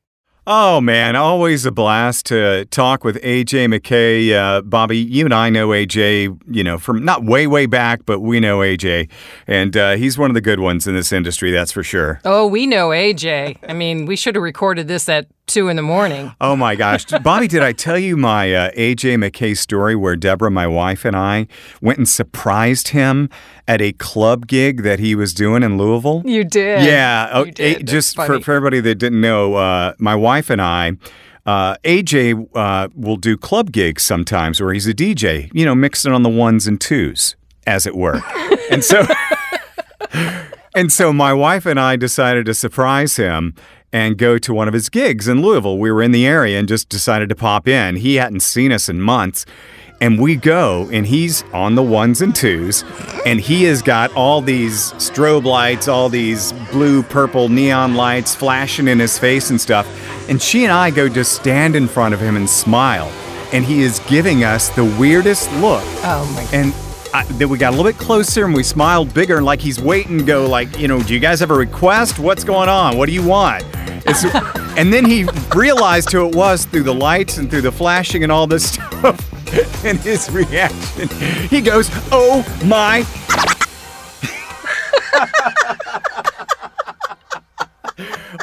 Oh 0.45 0.81
man, 0.81 1.15
always 1.15 1.65
a 1.67 1.71
blast 1.71 2.27
to 2.27 2.65
talk 2.65 3.05
with 3.05 3.15
AJ 3.23 3.73
McKay. 3.73 4.33
Uh, 4.33 4.61
Bobby, 4.63 4.99
you 4.99 5.25
and 5.25 5.33
I 5.33 5.51
know 5.51 5.69
AJ, 5.69 6.37
you 6.51 6.65
know, 6.65 6.79
from 6.79 7.05
not 7.05 7.23
way, 7.23 7.47
way 7.47 7.67
back, 7.67 8.05
but 8.07 8.19
we 8.19 8.41
know 8.41 8.59
AJ, 8.59 9.09
and 9.47 9.77
uh, 9.77 9.93
he's 9.95 10.19
one 10.19 10.31
of 10.33 10.35
the 10.35 10.41
good 10.41 10.59
ones 10.59 10.89
in 10.89 10.95
this 10.97 11.13
industry, 11.13 11.53
that's 11.53 11.71
for 11.71 11.85
sure. 11.85 12.21
Oh, 12.25 12.49
we 12.49 12.67
know 12.67 12.89
AJ. 12.89 13.59
I 13.69 13.73
mean, 13.73 14.05
we 14.05 14.17
should 14.17 14.35
have 14.35 14.43
recorded 14.43 14.89
this 14.89 15.09
at 15.09 15.29
two 15.47 15.69
in 15.69 15.77
the 15.77 15.83
morning. 15.83 16.35
Oh 16.41 16.57
my 16.57 16.75
gosh, 16.75 17.05
Bobby, 17.23 17.47
did 17.47 17.63
I 17.63 17.71
tell 17.71 17.99
you 17.99 18.17
my 18.17 18.53
uh, 18.53 18.71
AJ 18.73 19.23
McKay 19.25 19.57
story 19.57 19.95
where 19.95 20.17
Deborah, 20.17 20.51
my 20.51 20.67
wife, 20.67 21.05
and 21.05 21.15
I 21.15 21.47
went 21.81 21.99
and 21.99 22.09
surprised 22.09 22.89
him 22.89 23.29
at 23.69 23.81
a 23.81 23.93
club 23.93 24.49
gig 24.49 24.83
that 24.83 24.99
he 24.99 25.15
was 25.15 25.33
doing 25.35 25.63
in 25.63 25.79
Louisville? 25.79 26.23
You 26.25 26.43
did. 26.43 26.85
Yeah, 26.85 27.31
oh, 27.33 27.45
You 27.45 27.53
did. 27.53 27.79
eh, 27.79 27.83
just 27.85 28.17
for, 28.17 28.41
for 28.41 28.53
everybody 28.55 28.81
that 28.81 28.97
didn't 28.97 29.21
know, 29.21 29.55
uh, 29.55 29.95
my 29.99 30.17
wife 30.17 30.32
and 30.41 30.61
I, 30.61 30.93
uh, 31.45 31.77
AJ 31.85 32.49
uh, 32.55 32.89
will 32.95 33.17
do 33.17 33.37
club 33.37 33.73
gigs 33.73 34.03
sometimes 34.03 34.61
where 34.61 34.73
he's 34.73 34.87
a 34.87 34.95
DJ, 34.95 35.51
you 35.53 35.65
know, 35.65 35.75
mixing 35.75 36.13
on 36.13 36.23
the 36.23 36.29
ones 36.29 36.67
and 36.67 36.81
twos, 36.81 37.37
as 37.67 37.87
it 37.87 37.97
were. 37.97 38.21
and 38.71 38.85
so, 38.85 39.05
and 40.75 40.93
so 40.93 41.13
my 41.13 41.33
wife 41.33 41.67
and 41.67 41.81
I 41.81 41.97
decided 41.97 42.47
to 42.47 42.55
surprise 42.55 43.17
him 43.17 43.55
and 43.93 44.17
go 44.17 44.39
to 44.39 44.55
one 44.55 44.69
of 44.69 44.75
his 44.75 44.89
gigs 44.89 45.29
in 45.29 45.43
Louisville. 45.43 45.79
We 45.79 45.93
were 45.93 46.03
in 46.03 46.13
the 46.13 46.27
area 46.27 46.59
and 46.59 46.67
just 46.67 46.89
decided 46.89 47.29
to 47.29 47.35
pop 47.35 47.69
in. 47.69 47.97
He 47.97 48.17
hadn't 48.17 48.41
seen 48.41 48.73
us 48.73 48.89
in 48.89 49.01
months. 49.01 49.45
And 50.01 50.19
we 50.19 50.35
go, 50.35 50.89
and 50.93 51.07
he's 51.07 51.45
on 51.53 51.77
the 51.77 51.83
ones 51.83 52.23
and 52.23 52.35
twos, 52.35 52.83
and 53.25 53.41
he 53.41 53.63
has 53.65 53.83
got 53.83 54.13
all 54.17 54.41
these 54.41 54.91
strobe 54.95 55.45
lights, 55.45 55.87
all 55.87 56.09
these 56.09 56.53
blue, 56.73 57.05
purple 57.05 57.49
neon 57.49 57.95
lights 57.95 58.35
flashing 58.35 58.89
in 58.89 58.99
his 58.99 59.17
face 59.17 59.51
and 59.51 59.61
stuff. 59.61 59.87
And 60.29 60.41
she 60.41 60.65
and 60.65 60.73
I 60.73 60.91
go 60.91 61.09
just 61.09 61.33
stand 61.33 61.77
in 61.77 61.89
front 61.89 62.15
of 62.15 62.21
him 62.21 62.37
and 62.37 62.49
smile. 62.49 63.11
And 63.53 63.65
he 63.65 63.83
is 63.83 63.99
giving 64.09 64.45
us 64.45 64.71
the 64.71 64.85
weirdest 64.85 65.53
look. 65.55 65.83
Oh 66.05 66.31
my 66.35 66.45
god. 66.45 66.55
And 66.55 66.75
I, 67.15 67.25
then 67.25 67.51
we 67.51 67.59
got 67.59 67.75
a 67.75 67.77
little 67.77 67.91
bit 67.91 67.99
closer 67.99 68.47
and 68.47 68.55
we 68.55 68.63
smiled 68.63 69.13
bigger 69.13 69.37
and 69.37 69.45
like 69.45 69.61
he's 69.61 69.81
waiting 69.81 70.19
to 70.19 70.25
go 70.25 70.49
like, 70.49 70.79
you 70.79 70.89
know, 70.89 71.03
do 71.03 71.13
you 71.13 71.21
guys 71.21 71.41
have 71.41 71.51
a 71.51 71.55
request? 71.55 72.19
What's 72.19 72.45
going 72.45 72.71
on? 72.71 72.97
What 72.97 73.07
do 73.07 73.13
you 73.13 73.23
want? 73.23 73.65
And 74.79 74.93
then 74.93 75.05
he 75.05 75.27
realized 75.55 76.11
who 76.13 76.27
it 76.29 76.35
was 76.35 76.65
through 76.65 76.85
the 76.85 76.95
lights 76.95 77.37
and 77.37 77.51
through 77.51 77.61
the 77.63 77.73
flashing 77.73 78.23
and 78.23 78.33
all 78.33 78.47
this 78.47 78.71
stuff. 78.73 79.29
And 79.85 79.99
his 79.99 80.31
reaction, 80.31 81.09
he 81.49 81.61
goes, 81.61 81.91
"Oh 82.11 82.43
my!" 82.65 83.05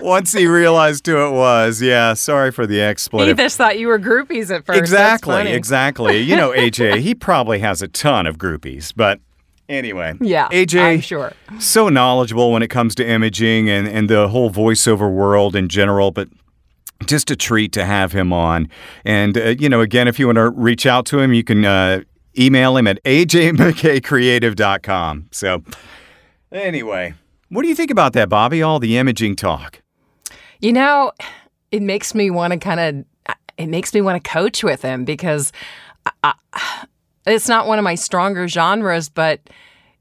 Once 0.02 0.32
he 0.34 0.46
realized 0.48 1.06
who 1.06 1.18
it 1.28 1.32
was, 1.32 1.82
yeah. 1.82 2.14
Sorry 2.14 2.52
for 2.52 2.68
the 2.68 2.82
exploit. 2.82 3.26
He 3.26 3.32
expletive. 3.32 3.46
just 3.46 3.58
thought 3.58 3.80
you 3.80 3.88
were 3.88 4.00
groupies 4.00 4.54
at 4.56 4.66
first. 4.66 4.78
Exactly, 4.80 5.48
exactly. 5.52 6.20
You 6.20 6.36
know, 6.36 6.52
AJ, 6.52 7.00
he 7.02 7.16
probably 7.16 7.60
has 7.60 7.82
a 7.82 7.88
ton 7.88 8.28
of 8.28 8.38
groupies, 8.38 8.94
but 8.96 9.20
Anyway, 9.68 10.14
Yeah, 10.20 10.48
AJ, 10.50 10.82
I'm 10.82 11.00
sure. 11.00 11.32
so 11.60 11.90
knowledgeable 11.90 12.52
when 12.52 12.64
it 12.64 12.70
comes 12.70 12.96
to 12.96 13.08
imaging 13.08 13.70
and, 13.70 13.88
and 13.88 14.10
the 14.10 14.28
whole 14.30 14.50
voiceover 14.50 15.12
world 15.14 15.56
in 15.56 15.70
general, 15.70 16.10
but 16.10 16.28
just 17.06 17.30
a 17.30 17.36
treat 17.36 17.72
to 17.74 17.86
have 17.86 18.12
him 18.12 18.34
on. 18.34 18.68
And, 19.06 19.38
uh, 19.38 19.54
you 19.60 19.70
know, 19.70 19.82
again, 19.82 20.08
if 20.08 20.18
you 20.18 20.26
want 20.26 20.38
to 20.38 20.50
reach 20.50 20.88
out 20.88 21.06
to 21.08 21.20
him, 21.20 21.34
you 21.34 21.44
can 21.44 21.66
uh, 21.66 22.02
email 22.38 22.78
him 22.78 22.88
at 22.88 23.04
ajmckcreative.com. 23.04 25.28
So, 25.32 25.64
anyway, 26.52 27.14
what 27.50 27.64
do 27.64 27.68
you 27.68 27.76
think 27.76 27.92
about 27.92 28.14
that, 28.14 28.30
Bobby? 28.30 28.62
All 28.62 28.80
the 28.80 28.98
imaging 28.98 29.36
talk. 29.36 29.82
You 30.60 30.74
know, 30.74 31.12
it 31.72 31.82
makes 31.82 32.14
me 32.16 32.30
want 32.30 32.54
to 32.54 32.60
kind 32.60 32.80
of 32.80 33.36
it 33.58 33.68
makes 33.68 33.94
me 33.94 34.02
want 34.02 34.24
to 34.24 34.30
coach 34.30 34.64
with 34.64 34.82
him 34.82 35.04
because 35.04 35.52
I, 36.24 36.34
I, 36.54 36.86
it's 37.28 37.48
not 37.48 37.68
one 37.68 37.78
of 37.78 37.84
my 37.84 37.96
stronger 37.96 38.48
genres, 38.48 39.10
but 39.10 39.42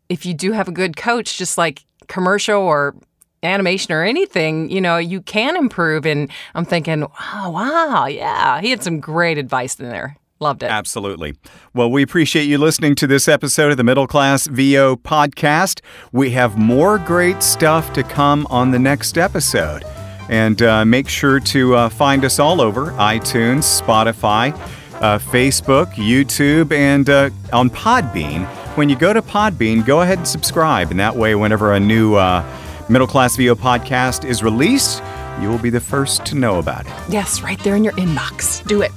if 0.08 0.24
you 0.24 0.32
do 0.32 0.52
have 0.52 0.68
a 0.68 0.72
good 0.72 0.96
coach 0.96 1.36
just 1.36 1.58
like 1.58 1.84
commercial 2.06 2.62
or 2.62 2.94
animation 3.42 3.92
or 3.92 4.04
anything, 4.04 4.70
you 4.70 4.80
know, 4.80 4.96
you 4.96 5.20
can 5.20 5.56
improve 5.56 6.06
and 6.06 6.30
I'm 6.54 6.64
thinking, 6.64 7.04
"Oh, 7.04 7.50
wow, 7.50 8.06
yeah, 8.06 8.60
he 8.60 8.70
had 8.70 8.82
some 8.82 9.00
great 9.00 9.38
advice 9.38 9.78
in 9.78 9.88
there." 9.88 10.16
Loved 10.40 10.62
it. 10.62 10.66
Absolutely. 10.66 11.34
Well, 11.74 11.90
we 11.90 12.02
appreciate 12.02 12.44
you 12.44 12.58
listening 12.58 12.94
to 12.96 13.06
this 13.06 13.26
episode 13.26 13.70
of 13.72 13.76
the 13.76 13.84
Middle 13.84 14.06
Class 14.06 14.46
VO 14.46 14.96
podcast. 14.96 15.80
We 16.12 16.30
have 16.30 16.56
more 16.56 16.98
great 16.98 17.42
stuff 17.42 17.92
to 17.94 18.02
come 18.02 18.46
on 18.48 18.70
the 18.70 18.78
next 18.78 19.18
episode. 19.18 19.82
And 20.28 20.60
uh, 20.62 20.84
make 20.84 21.08
sure 21.08 21.40
to 21.40 21.74
uh, 21.74 21.88
find 21.88 22.24
us 22.24 22.38
all 22.38 22.60
over 22.60 22.92
iTunes, 22.92 23.80
Spotify, 23.82 24.52
uh, 25.00 25.18
Facebook, 25.18 25.92
YouTube, 25.94 26.70
and 26.72 27.08
uh, 27.08 27.30
on 27.52 27.70
Podbean. 27.70 28.46
When 28.76 28.88
you 28.88 28.96
go 28.96 29.12
to 29.12 29.22
Podbean, 29.22 29.84
go 29.84 30.02
ahead 30.02 30.18
and 30.18 30.28
subscribe. 30.28 30.90
And 30.90 31.00
that 31.00 31.16
way, 31.16 31.34
whenever 31.34 31.72
a 31.72 31.80
new 31.80 32.14
uh, 32.14 32.44
Middle 32.88 33.06
Class 33.06 33.36
VO 33.36 33.54
podcast 33.54 34.24
is 34.24 34.42
released, 34.42 35.02
you 35.40 35.48
will 35.48 35.58
be 35.58 35.70
the 35.70 35.80
first 35.80 36.24
to 36.26 36.34
know 36.34 36.58
about 36.58 36.86
it. 36.86 36.92
Yes, 37.08 37.42
right 37.42 37.58
there 37.60 37.76
in 37.76 37.84
your 37.84 37.94
inbox. 37.94 38.66
Do 38.66 38.82
it. 38.82 38.92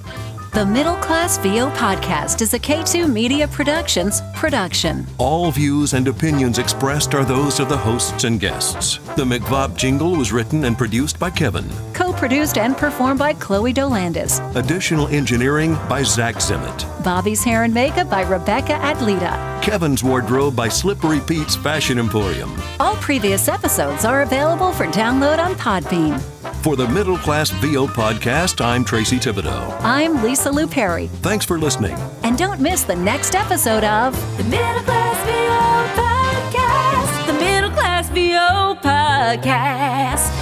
The 0.53 0.65
Middle 0.65 0.97
Class 0.97 1.37
VO 1.37 1.69
podcast 1.69 2.41
is 2.41 2.53
a 2.53 2.59
K2 2.59 3.09
Media 3.09 3.47
Productions 3.47 4.19
production. 4.35 5.07
All 5.17 5.49
views 5.49 5.93
and 5.93 6.09
opinions 6.09 6.59
expressed 6.59 7.13
are 7.15 7.23
those 7.23 7.61
of 7.61 7.69
the 7.69 7.77
hosts 7.77 8.25
and 8.25 8.37
guests. 8.37 8.97
The 9.15 9.23
McVob 9.23 9.77
jingle 9.77 10.13
was 10.13 10.33
written 10.33 10.65
and 10.65 10.77
produced 10.77 11.17
by 11.17 11.29
Kevin. 11.29 11.63
Co 11.93 12.11
produced 12.11 12.57
and 12.57 12.75
performed 12.75 13.17
by 13.17 13.31
Chloe 13.35 13.73
Dolandis. 13.73 14.41
Additional 14.57 15.07
engineering 15.07 15.75
by 15.87 16.03
Zach 16.03 16.35
Zimmett. 16.35 17.01
Bobby's 17.01 17.45
hair 17.45 17.63
and 17.63 17.73
makeup 17.73 18.09
by 18.09 18.23
Rebecca 18.23 18.73
Adlita. 18.73 19.61
Kevin's 19.63 20.03
wardrobe 20.03 20.53
by 20.53 20.67
Slippery 20.67 21.21
Pete's 21.21 21.55
Fashion 21.55 21.97
Emporium. 21.97 22.51
All 22.81 22.97
previous 22.97 23.47
episodes 23.47 24.03
are 24.03 24.23
available 24.23 24.73
for 24.73 24.85
download 24.87 25.39
on 25.39 25.53
Podbean. 25.55 26.21
For 26.63 26.76
the 26.76 26.88
Middle 26.88 27.17
Class 27.17 27.50
VO 27.50 27.88
podcast, 27.88 28.63
I'm 28.63 28.86
Tracy 28.86 29.17
Thibodeau. 29.17 29.76
I'm 29.82 30.21
Lisa 30.21 30.52
Lou 30.52 30.67
Perry. 30.67 31.08
Thanks 31.08 31.43
for 31.43 31.58
listening. 31.58 31.95
And 32.21 32.38
don't 32.38 32.62
miss 32.62 32.84
the 32.84 32.95
next 32.95 33.34
episode 33.34 33.84
of 33.84 34.13
The 34.38 34.43
Middle 34.43 34.84
Class 34.84 35.17
VO 35.26 36.02
Podcast. 36.02 37.26
The 37.26 37.34
Middle 37.34 37.71
Class 37.71 38.10
VO 38.10 38.76
Podcast. 38.84 40.38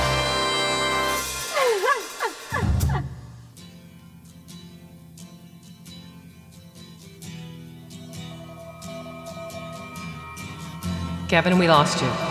Kevin, 11.30 11.58
we 11.58 11.70
lost 11.70 12.02
you. 12.02 12.29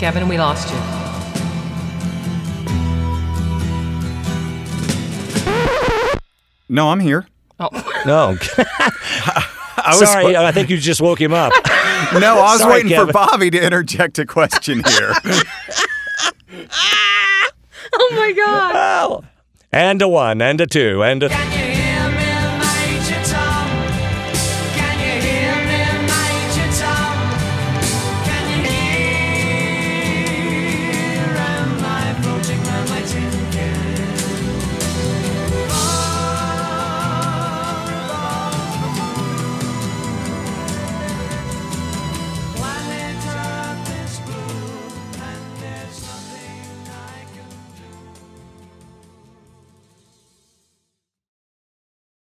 Kevin, 0.00 0.28
we 0.28 0.38
lost 0.38 0.70
you. 0.70 0.80
No, 6.70 6.88
I'm 6.88 7.00
here. 7.00 7.26
Oh, 7.58 7.68
No. 8.06 8.34
I 9.76 9.96
was, 9.98 10.10
Sorry, 10.10 10.34
I 10.38 10.52
think 10.52 10.70
you 10.70 10.78
just 10.78 11.02
woke 11.02 11.20
him 11.20 11.34
up. 11.34 11.52
No, 12.14 12.38
I 12.38 12.52
was 12.52 12.60
Sorry, 12.60 12.82
waiting 12.82 12.96
for 12.98 13.12
Bobby 13.12 13.50
to 13.50 13.62
interject 13.62 14.18
a 14.18 14.24
question 14.24 14.82
here. 14.82 15.12
oh 17.92 18.12
my 18.16 18.32
God. 18.32 18.74
Well, 18.74 19.24
and 19.70 20.00
a 20.00 20.08
one, 20.08 20.40
and 20.40 20.60
a 20.62 20.66
two, 20.66 21.04
and 21.04 21.22
a. 21.24 21.59